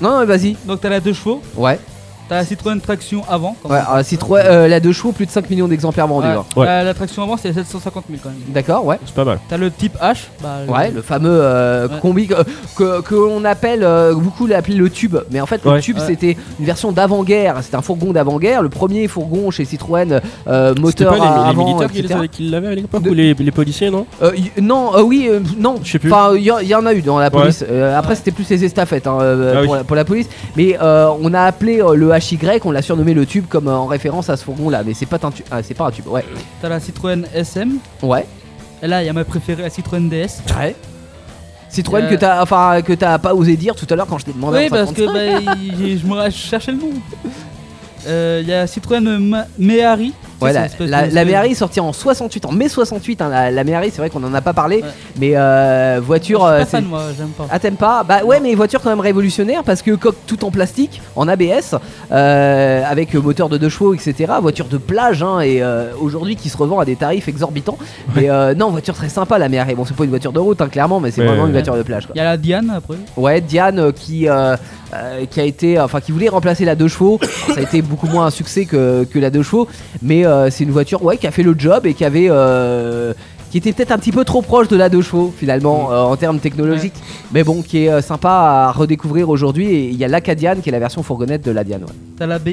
non, 0.02 0.20
non, 0.20 0.26
vas-y, 0.26 0.56
Donc, 0.66 0.82
t'as 0.82 0.90
la 0.90 1.00
2 1.00 1.14
chevaux, 1.14 1.42
ouais. 1.56 1.80
T'as 2.30 2.36
la 2.36 2.46
Citroën 2.46 2.80
traction 2.80 3.24
avant. 3.30 3.56
quand 3.62 3.70
Ouais, 3.70 3.76
même. 3.78 3.86
alors, 3.92 4.06
Citroën, 4.06 4.42
euh, 4.46 4.68
la 4.68 4.80
2 4.80 4.92
chevaux, 4.94 5.12
plus 5.12 5.26
de 5.26 5.32
5 5.32 5.50
millions 5.50 5.68
d'exemplaires 5.68 6.08
vendus. 6.08 6.28
Ouais. 6.28 6.34
hein. 6.34 6.46
Ouais. 6.56 6.66
La, 6.66 6.84
la 6.84 6.94
traction 6.94 7.24
avant, 7.24 7.36
c'est 7.38 7.52
750 7.52 8.06
000 8.10 8.20
quand 8.24 8.30
même. 8.30 8.38
D'accord, 8.50 8.86
ouais. 8.86 8.98
C'est 9.06 9.16
pas 9.16 9.26
mal. 9.26 9.40
T'as 9.50 9.58
le 9.58 9.72
type 9.72 9.98
H. 10.02 10.28
Bah, 10.42 10.58
Ouais, 10.68 10.92
le 10.92 11.02
fameux 11.02 11.30
euh, 11.32 11.88
Ouais. 11.88 11.96
combi 12.02 12.28
que- 12.28 12.36
que 12.76 13.02
que 13.02 13.16
l'on 13.16 13.44
appelle 13.46 13.82
euh, 13.84 14.14
beaucoup 14.14 14.46
l'appelé 14.48 14.76
le 14.76 14.90
tube, 14.90 15.18
mais 15.32 15.42
en 15.42 15.46
fait 15.46 15.64
le 15.66 15.72
Ouais. 15.72 15.82
tube 15.82 15.98
Ouais. 15.98 16.04
c'était 16.08 16.38
une 16.60 16.66
version 16.66 16.92
d'avant-guerre, 16.92 17.56
c'était 17.64 17.76
un 17.78 17.82
fourgon 17.82 18.12
d'avant-guerre, 18.14 18.62
le 18.62 18.70
premier 18.70 19.08
fourgon 19.08 19.50
chez 19.52 19.66
Citroën 19.66 20.22
euh, 20.48 20.70
C'était 20.70 20.82
moteur 20.82 21.10
pas 21.10 21.16
les, 21.16 21.22
à 21.22 21.44
les 21.44 21.50
avant, 21.50 21.66
militaires 21.66 21.92
qui, 21.92 22.00
etc. 22.00 22.20
les- 22.22 22.28
qui 22.30 22.50
l'avaient 22.50 22.68
à 22.68 22.76
l'époque 22.76 23.02
De- 23.04 23.10
ou 23.10 23.14
les, 23.14 23.34
les 23.34 23.52
policiers, 23.52 23.90
non 23.90 24.06
Euh, 24.22 24.32
y- 24.36 24.62
non, 24.62 24.96
euh, 24.96 25.02
oui, 25.02 25.28
euh, 25.30 25.40
non. 25.58 25.76
Je 25.84 25.92
sais 25.92 26.00
plus. 26.00 26.12
Enfin, 26.12 26.34
il 26.36 26.44
y, 26.44 26.52
en- 26.52 26.60
il 26.60 26.68
y 26.68 26.76
en 26.76 26.86
a 26.86 26.94
eu 26.94 27.02
dans 27.02 27.18
la 27.18 27.26
Ouais. 27.26 27.32
police. 27.32 27.64
Euh, 27.70 27.98
après, 27.98 28.16
c'était 28.16 28.32
plus 28.32 28.48
les 28.50 28.64
estafettes 28.66 29.08
hein, 29.08 29.18
euh, 29.22 29.54
Ah 29.56 29.60
oui. 29.62 29.66
pour, 29.66 29.76
la, 29.76 29.84
pour 29.84 29.96
la 29.96 30.06
police. 30.06 30.28
Mais 30.56 30.78
euh, 30.82 31.10
on 31.22 31.34
a 31.34 31.42
appelé 31.42 31.82
euh, 31.82 31.96
le 31.96 32.12
HY, 32.20 32.38
on 32.66 32.72
l'a 32.72 32.82
surnommé 32.82 33.14
le 33.14 33.26
tube 33.26 33.46
comme 33.48 33.68
euh, 33.68 33.76
en 33.76 33.86
référence 33.88 34.30
à 34.30 34.38
ce 34.38 34.44
fourgon-là. 34.44 34.84
Mais 34.86 34.94
c'est 34.94 35.06
pas 35.06 35.18
un 35.24 35.32
tube. 35.32 35.46
Ah, 35.52 35.64
c'est 35.64 35.74
pas 35.74 35.88
un 35.88 35.92
tube. 35.92 36.08
Ouais. 36.08 36.24
T'as 36.62 36.70
la 36.70 36.80
Citroën 36.80 37.26
SM. 37.34 37.78
Ouais. 38.04 38.26
Et 38.82 38.88
là, 38.88 39.04
il 39.04 39.06
y 39.08 39.10
a 39.10 39.14
ma 39.14 39.24
préférée, 39.26 39.64
la 39.64 39.70
Citroën 39.70 40.08
DS. 40.10 40.42
Ouais. 40.58 40.76
Citroën 41.70 42.04
Euh, 42.04 42.10
que 42.10 42.16
t'as, 42.16 42.42
enfin 42.42 42.82
que 42.82 42.94
t'as 42.94 43.18
pas 43.20 43.34
osé 43.36 43.56
dire 43.56 43.76
tout 43.76 43.86
à 43.90 43.96
l'heure 43.96 44.08
quand 44.08 44.18
je 44.18 44.26
t'ai 44.26 44.34
demandé. 44.34 44.58
Oui, 44.58 44.66
en 44.66 44.70
parce 44.70 44.92
que 44.92 45.06
55. 45.06 45.14
bah, 45.46 45.54
il- 45.62 46.00
je 46.00 46.06
me 46.08 46.26
je 46.30 46.36
cherchais 46.36 46.72
le 46.72 46.78
nom. 46.80 46.92
Euh, 48.08 48.40
Il 48.42 48.50
y 48.50 48.54
a 48.54 48.66
Citroën 48.66 49.02
Ma- 49.20 49.46
Méhari. 49.58 50.14
Ouais, 50.42 50.54
la, 50.54 50.66
espèce 50.66 50.90
la, 50.90 51.08
la 51.08 51.26
Méhari 51.26 51.52
est 51.52 51.56
sortie 51.56 51.80
en 51.80 51.92
68, 51.94 52.46
en 52.46 52.52
mai 52.52 52.70
68. 52.70 53.22
hein, 53.22 53.30
la, 53.30 53.52
la 53.52 53.64
Méhari, 53.64 53.90
c'est 53.92 53.98
vrai 54.00 54.10
qu'on 54.10 54.24
en 54.24 54.34
a 54.34 54.42
pas 54.42 54.54
parlé, 54.54 54.78
Ouais. 54.78 54.84
mais 55.20 55.32
euh, 55.36 56.00
voiture. 56.04 56.42
Je 56.42 56.46
suis 56.46 56.56
euh, 56.56 56.60
pas 56.60 56.66
fan, 56.66 56.86
moi, 56.86 57.02
j'aime 57.18 57.28
pas. 57.30 57.48
Ah 57.52 57.60
t'aimes 57.60 57.76
pas? 57.76 58.04
Bah 58.04 58.24
ouais 58.24 58.40
mais 58.40 58.54
voiture 58.56 58.82
quand 58.82 58.90
même 58.90 59.00
révolutionnaire 59.00 59.64
parce 59.64 59.82
que 59.82 59.92
coque 59.92 60.16
tout 60.28 60.46
en 60.46 60.52
plastique, 60.52 61.02
en 61.16 61.28
ABS, 61.28 61.76
euh, 62.12 62.84
avec 62.86 63.14
moteur 63.14 63.50
de 63.50 63.58
2 63.58 63.70
chevaux 63.70 63.94
etc. 63.94 64.34
Voiture 64.42 64.66
de 64.68 64.78
plage 64.78 65.24
hein, 65.24 65.40
et 65.42 65.62
euh, 65.62 65.92
aujourd'hui 66.00 66.36
qui 66.36 66.50
se 66.50 66.58
revend 66.58 66.80
à 66.80 66.86
des 66.86 66.96
tarifs 66.96 67.28
exorbitants. 67.28 67.78
Mais 68.16 68.30
euh, 68.30 68.54
non 68.56 68.70
voiture 68.70 68.94
très 68.96 69.10
sympa 69.10 69.38
la 69.38 69.50
Méhari. 69.50 69.76
Bon 69.76 69.86
c'est 69.86 69.96
pas 69.96 70.04
une 70.04 70.10
voiture 70.10 70.32
de 70.34 70.40
route 70.40 70.62
hein, 70.62 70.68
clairement 70.70 71.00
mais 71.00 71.12
c'est 71.12 71.22
Ouais, 71.22 71.28
vraiment 71.28 71.46
une 71.48 71.52
voiture 71.54 71.76
de 71.76 71.84
plage. 71.84 72.08
Il 72.16 72.18
y 72.18 72.22
a 72.22 72.24
la 72.24 72.38
Diane 72.38 72.72
après. 72.76 72.96
Ouais 73.18 73.42
Diane 73.42 73.92
qui, 73.94 74.28
euh, 74.30 74.56
euh, 74.94 75.26
qui 75.30 75.40
a 75.40 75.44
été, 75.44 75.80
enfin 75.80 76.00
qui 76.02 76.12
voulait 76.12 76.30
remplacer 76.30 76.66
la 76.66 76.76
2 76.76 76.88
chevaux. 76.88 77.20
Ça 77.54 77.60
a 77.60 77.62
été 77.62 77.82
beaucoup 77.82 78.08
moins 78.08 78.26
un 78.28 78.30
succès 78.32 78.66
que, 78.66 79.04
que 79.04 79.20
la 79.20 79.30
2 79.30 79.44
chevaux 79.44 79.68
mais 80.02 80.26
c'est 80.50 80.64
une 80.64 80.72
voiture 80.72 81.04
ouais 81.04 81.18
qui 81.18 81.28
a 81.28 81.32
fait 81.32 81.44
le 81.44 81.56
job 81.58 81.86
et 81.86 81.94
qui 81.94 82.06
avait... 82.06 82.28
euh, 82.30 83.14
qui 83.52 83.58
était 83.58 83.74
peut-être 83.74 83.92
un 83.92 83.98
petit 83.98 84.12
peu 84.12 84.24
trop 84.26 84.44
proche 84.44 84.68
de 84.68 84.76
la 84.78 84.90
2 84.90 85.02
chevaux 85.02 85.34
finalement 85.36 85.92
euh, 85.92 86.02
en 86.04 86.16
termes 86.16 86.38
technologiques 86.40 86.94
mais 87.32 87.44
bon 87.44 87.64
qui 87.64 87.86
est 87.86 87.90
euh, 87.90 88.00
sympa 88.00 88.30
à 88.30 88.72
redécouvrir 88.72 89.28
aujourd'hui 89.28 89.66
et 89.66 89.90
il 89.90 89.96
y 89.98 90.04
a 90.04 90.08
l'Acadiane 90.08 90.62
qui 90.62 90.70
est 90.70 90.72
la 90.72 90.78
version 90.78 91.02
fourgonnette 91.02 91.44
de 91.44 91.50
la 91.50 91.64
Diane 91.64 91.82
ouais, 91.82 91.90
T'as 92.16 92.28
la 92.28 92.38
BX. 92.38 92.52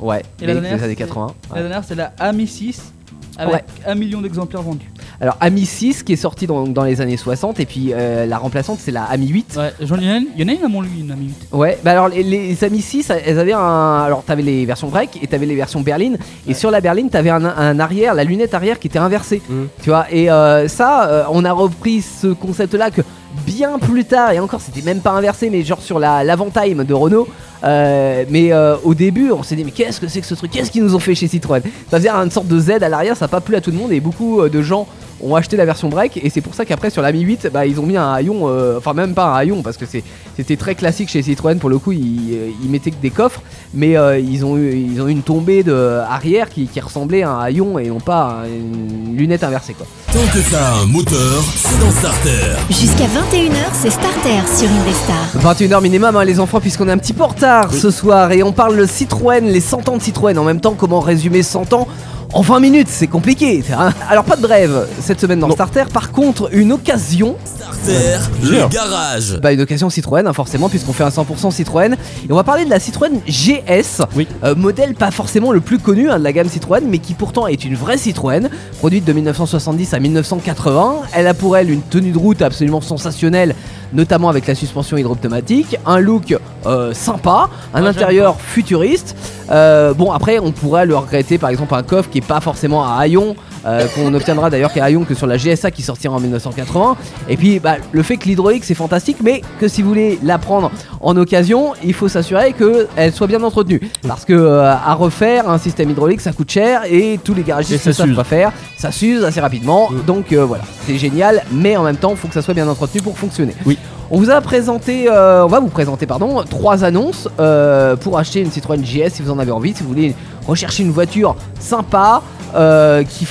ouais 0.00 0.22
Et 0.42 0.46
la 0.46 0.54
des- 0.54 0.60
dernière, 0.60 0.76
des 0.78 0.84
années 0.84 0.94
c'est- 0.98 1.04
80 1.06 1.26
La 1.48 1.54
ouais. 1.54 1.60
dernière, 1.62 1.84
c'est 1.88 1.94
la 1.94 2.12
AMI 2.18 2.46
6 2.46 2.92
avec 3.38 3.64
un 3.86 3.94
million 3.94 4.20
d'exemplaires 4.20 4.62
vendus. 4.62 4.90
Alors 5.20 5.36
Ami 5.40 5.64
6 5.66 6.02
qui 6.02 6.12
est 6.12 6.16
sorti 6.16 6.46
dans, 6.46 6.66
dans 6.66 6.84
les 6.84 7.00
années 7.00 7.16
60 7.16 7.58
et 7.60 7.66
puis 7.66 7.92
euh, 7.94 8.26
la 8.26 8.38
remplaçante 8.38 8.78
c'est 8.80 8.90
la 8.92 9.04
Ami 9.04 9.28
8 9.28 9.54
Ouais, 9.56 9.72
j'en- 9.80 9.96
il 9.96 10.04
y 10.06 10.10
en 10.10 10.14
a 10.14 10.16
une- 10.18 10.26
il 10.36 10.40
y 10.42 10.44
en 10.44 10.48
a 10.48 10.56
une 10.58 10.64
à 10.64 10.68
mon 10.68 10.80
lui, 10.82 11.00
une 11.00 11.10
AMI 11.10 11.26
8. 11.26 11.34
Ouais, 11.52 11.78
bah 11.84 11.92
alors 11.92 12.08
les, 12.08 12.22
les 12.22 12.64
Ami 12.64 12.80
6, 12.82 13.10
elles 13.24 13.38
avaient 13.38 13.52
un. 13.52 14.02
Alors 14.04 14.22
t'avais 14.24 14.42
les 14.42 14.64
versions 14.66 14.88
break 14.88 15.18
et 15.22 15.26
t'avais 15.26 15.46
les 15.46 15.54
versions 15.56 15.80
berline. 15.80 16.18
Et 16.46 16.50
Ouais. 16.50 16.54
sur 16.54 16.70
la 16.70 16.80
berline, 16.80 17.08
t'avais 17.10 17.30
un, 17.30 17.44
un 17.44 17.78
arrière, 17.80 18.14
la 18.14 18.24
lunette 18.24 18.54
arrière 18.54 18.78
qui 18.78 18.88
était 18.88 18.98
inversée. 18.98 19.40
Mhm. 19.48 19.68
Tu 19.82 19.90
vois, 19.90 20.06
et 20.10 20.30
euh, 20.30 20.68
ça, 20.68 21.08
euh, 21.08 21.24
on 21.30 21.44
a 21.44 21.52
repris 21.52 22.02
ce 22.02 22.28
concept-là 22.28 22.90
que 22.90 23.02
bien 23.46 23.78
plus 23.78 24.04
tard, 24.04 24.32
et 24.32 24.38
encore 24.40 24.60
c'était 24.60 24.82
même 24.82 25.00
pas 25.00 25.10
inversé, 25.12 25.50
mais 25.50 25.62
genre 25.62 25.80
sur 25.82 25.98
la 25.98 26.24
l'Avantime 26.24 26.84
de 26.84 26.94
Renault. 26.94 27.28
Euh, 27.64 28.24
mais 28.30 28.52
euh, 28.52 28.76
au 28.84 28.94
début, 28.94 29.30
on 29.32 29.42
s'est 29.42 29.56
dit, 29.56 29.64
mais 29.64 29.70
qu'est-ce 29.70 29.98
que 30.00 30.08
c'est 30.08 30.20
que 30.20 30.26
ce 30.26 30.34
truc? 30.34 30.50
Qu'est-ce 30.50 30.70
qu'ils 30.70 30.84
nous 30.84 30.94
ont 30.94 30.98
fait 31.00 31.14
chez 31.14 31.26
Citroën? 31.26 31.62
Ça 31.90 31.96
faisait 31.98 32.10
une 32.10 32.30
sorte 32.30 32.48
de 32.48 32.58
Z 32.60 32.70
à 32.82 32.88
l'arrière, 32.88 33.16
ça 33.16 33.24
n'a 33.24 33.28
pas 33.28 33.40
plu 33.40 33.56
à 33.56 33.60
tout 33.60 33.70
le 33.70 33.76
monde, 33.78 33.92
et 33.92 34.00
beaucoup 34.00 34.40
euh, 34.42 34.48
de 34.48 34.60
gens 34.62 34.86
ont 35.22 35.34
acheté 35.34 35.56
la 35.56 35.64
version 35.64 35.88
break 35.88 36.20
et 36.22 36.30
c'est 36.30 36.40
pour 36.40 36.54
ça 36.54 36.64
qu'après 36.64 36.90
sur 36.90 37.02
la 37.02 37.12
Mi 37.12 37.20
8 37.20 37.48
bah, 37.52 37.66
ils 37.66 37.80
ont 37.80 37.86
mis 37.86 37.96
un 37.96 38.12
haillon 38.12 38.48
euh, 38.48 38.78
enfin 38.78 38.92
même 38.92 39.14
pas 39.14 39.26
un 39.26 39.34
haillon 39.34 39.62
parce 39.62 39.76
que 39.76 39.84
c'était 39.86 40.56
très 40.56 40.74
classique 40.74 41.08
chez 41.08 41.22
Citroën 41.22 41.58
pour 41.58 41.70
le 41.70 41.78
coup 41.78 41.92
ils, 41.92 42.32
euh, 42.32 42.50
ils 42.62 42.70
mettaient 42.70 42.90
que 42.90 43.00
des 43.00 43.10
coffres 43.10 43.42
mais 43.74 43.96
euh, 43.96 44.18
ils 44.18 44.44
ont 44.44 44.56
eu 44.56 44.74
ils 44.74 45.00
ont 45.00 45.08
eu 45.08 45.12
une 45.12 45.22
tombée 45.22 45.62
de 45.62 46.00
arrière 46.08 46.48
qui, 46.48 46.66
qui 46.66 46.80
ressemblait 46.80 47.22
à 47.22 47.30
un 47.30 47.40
haillon 47.40 47.78
et 47.78 47.88
non 47.88 48.00
pas 48.00 48.42
à 48.42 48.46
une 48.46 49.16
lunette 49.16 49.44
inversée 49.44 49.74
quoi. 49.74 49.86
Tant 50.12 50.18
que 50.32 50.54
a 50.54 50.82
un 50.82 50.86
moteur, 50.86 51.42
c'est 51.54 51.78
dans 51.78 51.90
Starter. 51.90 52.56
Jusqu'à 52.70 53.04
21h, 53.04 53.52
c'est 53.74 53.90
Starter 53.90 54.40
sur 54.46 54.68
Indestar. 54.70 55.54
21h 55.54 55.82
minimum 55.82 56.16
hein, 56.16 56.24
les 56.24 56.40
enfants 56.40 56.60
puisqu'on 56.60 56.88
est 56.88 56.92
un 56.92 56.98
petit 56.98 57.12
peu 57.12 57.22
en 57.22 57.28
retard 57.28 57.72
ce 57.72 57.90
soir 57.90 58.32
et 58.32 58.42
on 58.42 58.52
parle 58.52 58.76
de 58.78 58.86
Citroën, 58.86 59.44
les 59.44 59.60
100 59.60 59.88
ans 59.88 59.96
de 59.96 60.02
Citroën 60.02 60.38
en 60.38 60.44
même 60.44 60.60
temps 60.60 60.74
comment 60.74 61.00
résumer 61.00 61.42
100 61.42 61.72
ans 61.74 61.88
en 62.32 62.42
20 62.42 62.60
minutes, 62.60 62.88
c'est 62.90 63.06
compliqué. 63.06 63.62
hein. 63.76 63.92
Alors 64.10 64.24
pas 64.24 64.36
de 64.36 64.42
brève 64.42 64.86
cette 65.00 65.20
semaine 65.20 65.38
dans 65.40 65.48
Non. 65.48 65.54
Starter, 65.54 65.84
par 65.92 66.12
contre 66.12 66.48
une 66.52 66.72
occasion 66.72 67.36
Starter, 67.44 68.18
le 68.42 68.68
garage. 68.68 69.38
Bah 69.42 69.52
une 69.52 69.60
occasion 69.60 69.88
Citroën 69.90 70.26
hein, 70.26 70.32
forcément 70.32 70.68
puisqu'on 70.68 70.92
fait 70.92 71.04
un 71.04 71.08
100% 71.08 71.50
Citroën 71.52 71.92
et 71.94 72.32
on 72.32 72.34
va 72.34 72.44
parler 72.44 72.64
de 72.64 72.70
la 72.70 72.80
Citroën 72.80 73.20
GS 73.26 74.02
Oui. 74.16 74.26
euh, 74.44 74.54
modèle 74.54 74.94
pas 74.94 75.10
forcément 75.10 75.52
le 75.52 75.60
plus 75.60 75.78
connu 75.78 76.10
hein, 76.10 76.18
de 76.18 76.24
la 76.24 76.32
gamme 76.32 76.48
Citroën 76.48 76.82
mais 76.86 76.98
qui 76.98 77.14
pourtant 77.14 77.46
est 77.46 77.64
une 77.64 77.74
vraie 77.74 77.98
Citroën 77.98 78.48
produite 78.78 79.04
de 79.04 79.12
1970 79.12 79.94
à 79.94 79.98
1980 80.00 80.94
elle 81.14 81.26
a 81.26 81.34
pour 81.34 81.56
elle 81.56 81.70
une 81.70 81.82
tenue 81.82 82.10
de 82.10 82.18
route 82.18 82.42
absolument 82.42 82.80
sensationnelle 82.80 83.54
notamment 83.92 84.28
avec 84.28 84.46
la 84.46 84.54
suspension 84.54 84.96
hydropneumatique 84.96 85.76
un 85.86 85.98
look 85.98 86.36
euh, 86.66 86.92
sympa 86.92 87.48
un 87.74 87.82
Ouais, 87.82 87.88
intérieur 87.88 88.40
futuriste. 88.40 89.16
Euh, 89.50 89.94
bon 89.94 90.10
après 90.12 90.38
on 90.38 90.50
pourrait 90.52 90.86
le 90.86 90.96
regretter 90.96 91.38
par 91.38 91.50
exemple 91.50 91.74
un 91.74 91.82
coffre 91.82 92.10
qui 92.10 92.18
est 92.18 92.26
pas 92.26 92.40
forcément 92.40 92.84
à 92.84 92.96
haillons 92.98 93.36
euh, 93.66 93.86
qu'on 93.94 94.12
obtiendra 94.14 94.50
d'ailleurs 94.50 94.72
qu'à 94.72 94.86
que 94.86 95.14
sur 95.14 95.26
la 95.26 95.36
GSA 95.36 95.70
qui 95.70 95.82
sortira 95.82 96.14
en 96.14 96.20
1980 96.20 96.96
et 97.28 97.36
puis 97.36 97.58
bah, 97.58 97.76
le 97.90 98.02
fait 98.02 98.16
que 98.16 98.26
l'hydraulique 98.26 98.64
c'est 98.64 98.74
fantastique 98.74 99.18
mais 99.22 99.42
que 99.60 99.68
si 99.68 99.82
vous 99.82 99.88
voulez 99.88 100.18
la 100.22 100.38
prendre 100.38 100.70
en 101.00 101.16
occasion 101.16 101.74
il 101.82 101.92
faut 101.92 102.08
s'assurer 102.08 102.54
qu'elle 102.54 103.12
soit 103.12 103.26
bien 103.26 103.42
entretenue. 103.42 103.80
Parce 104.06 104.24
que 104.24 104.32
euh, 104.32 104.72
à 104.72 104.94
refaire 104.94 105.50
un 105.50 105.58
système 105.58 105.90
hydraulique 105.90 106.20
ça 106.20 106.32
coûte 106.32 106.50
cher 106.50 106.82
et 106.88 107.18
tous 107.22 107.34
les 107.34 107.42
garagistes 107.42 107.86
ne 107.86 107.92
savent 107.92 108.14
pas 108.14 108.24
faire. 108.24 108.52
Ça 108.78 108.92
s'use 108.92 109.24
assez 109.24 109.40
rapidement. 109.40 109.90
Mm. 109.90 110.02
donc 110.06 110.32
euh, 110.32 110.44
voilà. 110.44 110.64
C'est 110.86 110.98
génial 110.98 111.42
mais 111.50 111.76
en 111.76 111.82
même 111.82 111.96
temps 111.96 112.12
il 112.12 112.16
faut 112.16 112.28
que 112.28 112.34
ça 112.34 112.42
soit 112.42 112.54
bien 112.54 112.68
entretenu 112.68 113.02
pour 113.02 113.18
fonctionner. 113.18 113.54
Oui. 113.64 113.78
on 114.10 114.18
vous 114.18 114.30
a 114.30 114.40
présenté, 114.40 115.10
euh, 115.10 115.44
on 115.44 115.48
va 115.48 115.60
vous 115.60 115.68
présenter 115.68 116.06
pardon, 116.06 116.42
trois 116.48 116.84
annonces 116.84 117.28
euh, 117.40 117.96
pour 117.96 118.18
acheter 118.18 118.40
une 118.40 118.50
Citroën 118.50 118.80
GS 118.80 119.10
si 119.14 119.22
vous 119.22 119.30
en 119.30 119.38
avez 119.38 119.50
envie, 119.50 119.74
si 119.74 119.82
vous 119.82 119.88
voulez 119.88 120.14
rechercher 120.46 120.84
une 120.84 120.92
voiture 120.92 121.36
sympa 121.58 122.22
euh, 122.54 123.02
qui 123.02 123.26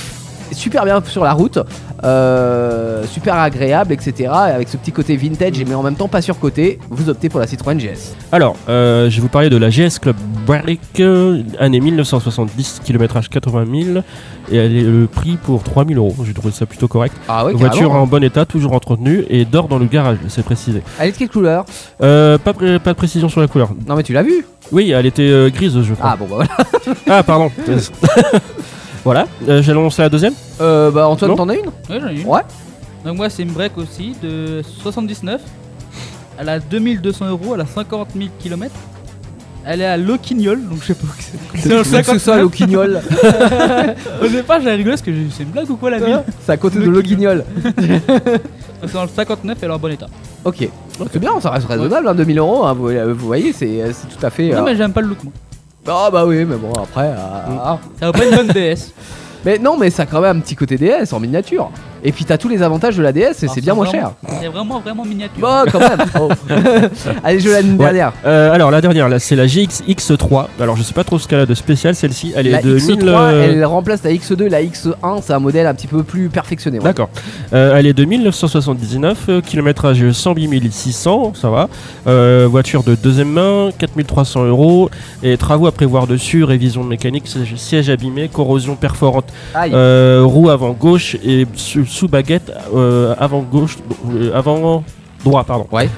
super 0.52 0.84
bien 0.84 1.02
sur 1.06 1.24
la 1.24 1.32
route, 1.32 1.58
euh, 2.04 3.04
super 3.06 3.34
agréable, 3.36 3.92
etc. 3.92 4.30
Avec 4.32 4.68
ce 4.68 4.76
petit 4.76 4.92
côté 4.92 5.16
vintage 5.16 5.62
mais 5.66 5.74
en 5.74 5.82
même 5.82 5.94
temps 5.96 6.08
pas 6.08 6.22
surcoté, 6.22 6.78
vous 6.90 7.08
optez 7.08 7.28
pour 7.28 7.40
la 7.40 7.46
Citroën 7.46 7.76
GS. 7.78 8.14
Alors, 8.32 8.56
euh, 8.68 9.08
je 9.10 9.16
vais 9.16 9.22
vous 9.22 9.28
parler 9.28 9.50
de 9.50 9.56
la 9.56 9.70
GS 9.70 9.98
Club 10.00 10.16
Break, 10.46 10.80
année 11.58 11.80
1970, 11.80 12.80
kilométrage 12.84 13.28
80 13.28 13.64
000, 13.94 13.98
et 14.52 14.56
elle 14.56 14.76
est 14.76 14.82
le 14.82 15.06
prix 15.06 15.36
pour 15.42 15.62
3000 15.62 15.96
euros. 15.98 16.14
J'ai 16.24 16.32
trouvé 16.34 16.52
ça 16.52 16.66
plutôt 16.66 16.86
correct. 16.88 17.14
Ah 17.28 17.44
ouais, 17.46 17.52
Voiture 17.54 17.92
en 17.92 18.06
bon 18.06 18.22
état, 18.22 18.44
toujours 18.44 18.72
entretenue, 18.72 19.24
et 19.28 19.44
dort 19.44 19.66
dans 19.68 19.78
le 19.78 19.86
garage, 19.86 20.18
c'est 20.28 20.44
précisé. 20.44 20.82
Elle 21.00 21.08
est 21.08 21.12
de 21.12 21.16
quelle 21.16 21.28
couleur? 21.30 21.64
Euh, 22.02 22.38
pas, 22.38 22.52
pré- 22.52 22.78
pas 22.78 22.92
de 22.92 22.96
précision 22.98 23.28
sur 23.28 23.40
la 23.40 23.48
couleur. 23.48 23.70
Non 23.88 23.96
mais 23.96 24.02
tu 24.04 24.12
l'as 24.12 24.22
vu 24.22 24.46
Oui, 24.70 24.90
elle 24.92 25.06
était 25.06 25.50
grise, 25.50 25.80
je 25.82 25.94
crois. 25.94 26.10
Ah 26.12 26.16
bon 26.16 26.26
bah 26.30 26.44
voilà. 26.46 26.98
Ah, 27.08 27.22
pardon. 27.22 27.50
voilà, 29.06 29.26
euh, 29.48 29.62
j'ai 29.62 29.72
lancé 29.72 30.02
la 30.02 30.08
deuxième. 30.08 30.34
Euh, 30.60 30.90
bah 30.90 31.06
Antoine 31.08 31.30
Non. 31.30 31.36
t'en 31.36 31.48
as 31.48 31.54
une 31.54 31.66
Ouais, 31.88 32.00
j'en 32.00 32.08
ai 32.08 32.20
une. 32.20 32.26
Ouais. 32.26 32.40
Donc, 33.04 33.16
moi, 33.16 33.30
c'est 33.30 33.44
une 33.44 33.52
break 33.52 33.78
aussi 33.78 34.14
de 34.20 34.62
79. 34.82 35.40
Elle 36.38 36.48
a 36.48 36.58
2200 36.58 37.26
euros, 37.28 37.54
elle 37.54 37.60
a 37.60 37.66
50 37.66 38.08
000 38.16 38.28
km. 38.40 38.74
Elle 39.64 39.80
est 39.80 39.86
à 39.86 39.96
Loquignol, 39.96 40.60
donc 40.68 40.78
je 40.80 40.86
sais 40.86 40.94
pas 40.94 41.06
où 41.06 41.10
c'est. 41.18 41.38
C'est 41.62 41.68
dans 41.68 41.78
le 41.78 41.84
C'est 41.84 42.02
ça 42.02 42.14
59. 42.18 42.40
le 42.42 42.48
quignol. 42.48 43.00
Au 44.22 44.26
départ, 44.28 44.60
j'ai 44.60 44.70
rigolé 44.70 44.90
parce 44.92 45.02
que 45.02 45.12
j'ai- 45.12 45.26
c'est 45.30 45.42
une 45.44 45.50
blague 45.50 45.70
ou 45.70 45.76
quoi 45.76 45.90
la 45.90 45.98
ville 45.98 46.22
C'est 46.44 46.52
à 46.52 46.56
côté 46.56 46.78
de 46.80 47.00
guignol. 47.00 47.44
C'est 48.82 48.92
dans 48.92 49.02
le 49.02 49.08
59, 49.08 49.58
elle 49.62 49.70
est 49.70 49.72
en 49.72 49.78
bon 49.78 49.92
état. 49.92 50.06
Ok. 50.44 50.68
C'est 51.12 51.18
bien, 51.18 51.40
ça 51.40 51.50
reste 51.50 51.66
raisonnable, 51.66 52.08
hein, 52.08 52.14
2000 52.14 52.38
euros. 52.38 52.64
hein, 52.64 52.74
vous, 52.74 52.88
vous 53.14 53.26
voyez, 53.26 53.52
c'est 53.52 53.82
c'est 53.92 54.08
tout 54.08 54.24
à 54.26 54.30
fait. 54.30 54.50
Non, 54.50 54.58
euh, 54.58 54.62
mais 54.64 54.76
j'aime 54.76 54.92
pas 54.92 55.00
le 55.00 55.08
look, 55.08 55.22
moi. 55.24 55.32
Ah 55.88 56.10
bah 56.10 56.24
oui, 56.26 56.44
mais 56.44 56.56
bon, 56.56 56.72
après. 56.72 57.12
ah. 57.16 57.78
Ça 58.00 58.06
vaut 58.06 58.12
pas 58.12 58.24
une 58.26 58.36
bonne 58.36 58.48
DS. 58.48 58.92
Mais 59.44 59.58
non, 59.58 59.76
mais 59.76 59.90
ça 59.90 60.02
a 60.02 60.06
quand 60.06 60.20
même 60.20 60.38
un 60.38 60.40
petit 60.40 60.56
côté 60.56 60.76
DS 60.76 61.12
en 61.12 61.20
miniature. 61.20 61.70
Et 62.06 62.12
puis 62.12 62.24
t'as 62.24 62.38
tous 62.38 62.48
les 62.48 62.62
avantages 62.62 62.96
de 62.96 63.02
la 63.02 63.12
DS 63.12 63.18
et 63.18 63.22
Alors, 63.42 63.54
c'est 63.54 63.60
bien 63.60 63.74
moins 63.74 63.84
vraiment- 63.86 64.14
cher. 64.28 64.38
C'est 64.40 64.46
vraiment, 64.48 64.80
vraiment 64.80 65.04
miniature. 65.04 65.40
Bon, 65.40 65.64
quand 65.70 65.80
même. 65.80 65.98
Oh. 66.20 66.30
Allez, 67.24 67.40
je 67.40 67.48
Ouais. 67.50 67.62
dernière. 67.62 68.12
Euh, 68.24 68.52
alors 68.52 68.70
la 68.70 68.80
dernière, 68.80 69.08
là, 69.08 69.18
c'est 69.18 69.36
la 69.36 69.46
GX 69.46 69.82
X3. 69.88 70.46
Alors 70.60 70.76
je 70.76 70.82
sais 70.82 70.94
pas 70.94 71.04
trop 71.04 71.18
ce 71.18 71.26
qu'elle 71.28 71.40
a 71.40 71.46
de 71.46 71.54
spécial, 71.54 71.94
celle-ci. 71.94 72.32
Elle 72.36 72.46
est 72.46 72.50
La 72.52 72.62
de 72.62 72.78
X3, 72.78 72.96
1000. 72.96 73.08
euh, 73.08 73.44
elle 73.52 73.64
remplace 73.64 74.02
la 74.04 74.10
X2, 74.12 74.48
la 74.48 74.62
X1, 74.62 75.20
c'est 75.22 75.32
un 75.32 75.38
modèle 75.38 75.66
un 75.66 75.74
petit 75.74 75.86
peu 75.88 76.02
plus 76.04 76.28
perfectionné. 76.28 76.78
ouais. 76.78 76.84
D'accord. 76.84 77.08
Euh, 77.52 77.76
elle 77.76 77.86
est 77.86 77.92
de 77.92 78.04
1979, 78.04 79.18
euh, 79.28 79.40
kilométrage 79.40 80.10
108 80.12 80.72
600, 80.72 81.32
ça 81.34 81.50
va. 81.50 81.68
Euh, 82.06 82.46
voiture 82.48 82.82
de 82.82 82.94
deuxième 82.94 83.30
main, 83.30 83.70
4300 83.78 84.44
euros. 84.44 84.90
Et 85.22 85.36
travaux 85.36 85.66
à 85.66 85.72
prévoir 85.72 86.06
dessus, 86.06 86.44
révision 86.44 86.84
mécanique, 86.84 87.24
siège- 87.56 87.90
abîmé, 87.90 88.28
corrosion 88.28 88.74
perforante, 88.76 89.26
euh, 89.56 90.22
roue 90.24 90.50
avant 90.50 90.70
gauche 90.72 91.16
et 91.24 91.46
sous 91.96 92.08
baguette 92.08 92.52
euh, 92.74 93.14
avant 93.18 93.40
gauche, 93.40 93.76
euh, 94.14 94.30
avant 94.34 94.84
droit, 95.24 95.44
pardon. 95.44 95.66
Ouais. 95.72 95.88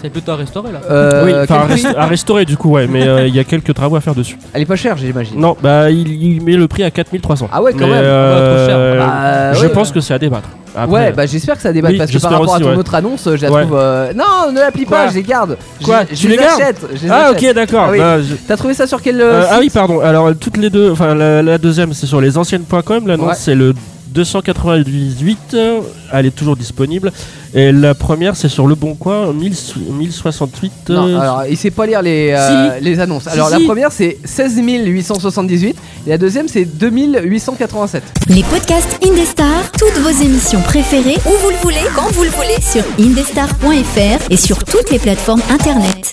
C'est 0.00 0.10
plutôt 0.10 0.30
à 0.32 0.36
restaurer 0.36 0.70
là. 0.70 0.78
Euh, 0.88 1.24
oui, 1.24 1.32
enfin 1.42 1.56
à, 1.56 1.64
rest- 1.66 1.96
restaurer 2.08 2.44
du 2.44 2.56
coup, 2.56 2.70
ouais, 2.70 2.86
mais 2.86 3.02
euh, 3.08 3.26
il 3.26 3.34
y 3.34 3.40
a 3.40 3.44
quelques 3.44 3.74
travaux 3.74 3.96
à 3.96 4.00
faire 4.00 4.14
dessus. 4.14 4.38
Elle 4.52 4.62
est 4.62 4.66
pas 4.66 4.76
chère, 4.76 4.96
j'imagine. 4.96 5.40
Non, 5.40 5.56
bah 5.60 5.90
il, 5.90 6.08
il 6.22 6.40
met 6.42 6.52
le 6.54 6.68
prix 6.68 6.84
à 6.84 6.90
4300. 6.92 7.48
Ah 7.50 7.60
ouais, 7.60 7.72
quand 7.72 7.80
Mais, 7.80 7.94
même. 7.94 8.04
euh, 8.04 8.66
trop 8.66 8.68
cher. 8.68 9.06
Bah, 9.08 9.52
je 9.54 9.66
ouais. 9.66 9.72
pense 9.72 9.90
que 9.90 9.98
c'est 10.00 10.14
à 10.14 10.18
débattre. 10.20 10.48
Après, 10.76 10.94
ouais, 10.94 11.12
bah 11.12 11.26
j'espère 11.26 11.56
que 11.56 11.62
ça 11.62 11.72
débat 11.72 11.88
Oui, 11.88 11.96
parce 11.98 12.10
que 12.12 12.18
par 12.18 12.30
j'espère 12.30 12.38
rapport 12.38 12.54
aussi, 12.54 12.62
à 12.62 12.66
ton 12.66 12.72
ouais. 12.72 12.76
autre 12.78 12.94
annonce, 12.94 13.28
je 13.34 13.42
la 13.42 13.50
Ouais. 13.50 13.62
trouve. 13.62 13.76
euh, 13.76 14.12
Non, 14.14 14.52
ne 14.52 14.60
l'applique 14.60 14.88
pas, 14.88 15.08
je 15.08 15.14
les 15.14 15.22
garde. 15.24 15.56
Quoi 15.82 16.02
je, 16.08 16.14
Tu 16.14 16.28
les 16.28 16.36
les 16.36 16.42
gardes 16.44 16.60
achète. 16.60 16.86
je 16.94 17.02
les 17.04 17.10
Ah 17.10 17.30
achète. 17.30 17.42
ok 17.48 17.54
d'accord. 17.54 17.84
Ah 17.88 17.90
oui. 17.90 17.98
Bah, 17.98 18.22
je- 18.22 18.34
T'as 18.46 18.56
trouvé 18.56 18.74
ça 18.74 18.86
sur 18.86 19.02
quel 19.02 19.20
ah 19.20 19.56
oui, 19.58 19.68
pardon. 19.70 19.98
Alors, 20.00 20.30
toutes 20.38 20.58
les 20.58 20.70
deux, 20.70 20.92
enfin, 20.92 21.14
la, 21.16 21.42
la 21.42 21.58
deuxième, 21.58 21.92
c'est 21.92 22.06
sur 22.06 22.20
les 22.20 22.38
anciennes.com. 22.38 23.08
L'annonce, 23.08 23.28
Ouais. 23.30 23.34
c'est 23.36 23.54
le 23.56 23.74
298. 24.12 25.38
euh, 25.54 25.80
Elle 26.12 26.26
est 26.26 26.30
toujours 26.34 26.56
disponible. 26.56 27.12
Et 27.54 27.72
la 27.72 27.94
première, 27.94 28.36
c'est 28.36 28.48
sur 28.48 28.66
Le 28.66 28.74
Bon 28.74 28.94
Coin, 28.94 29.32
1000 29.32 29.52
1068. 29.90 30.72
Non, 30.90 31.06
euh, 31.08 31.18
alors 31.18 31.42
il 31.48 31.56
sait 31.56 31.70
pas 31.70 31.86
lire 31.86 32.02
les, 32.02 32.34
euh, 32.36 32.78
les 32.80 33.00
annonces. 33.00 33.22
Si, 33.24 33.28
Alors 33.30 33.48
la 33.50 33.58
si. 33.58 33.64
première 33.64 33.90
c'est 33.92 34.18
16 34.24 34.60
878 34.60 35.76
et 36.06 36.10
la 36.10 36.18
deuxième 36.18 36.48
c'est 36.48 36.64
2887. 36.64 38.02
Les 38.28 38.42
podcasts 38.42 38.98
Indestar, 39.04 39.72
toutes 39.78 39.98
vos 40.02 40.10
émissions 40.24 40.60
préférées, 40.60 41.16
où 41.26 41.30
vous 41.42 41.50
le 41.50 41.56
voulez, 41.62 41.76
quand 41.96 42.10
vous 42.12 42.24
le 42.24 42.30
voulez, 42.30 42.60
sur 42.60 42.84
indestar.fr 42.98 44.30
et 44.30 44.36
sur 44.36 44.64
toutes 44.64 44.90
les 44.90 44.98
plateformes 44.98 45.42
internet. 45.50 46.12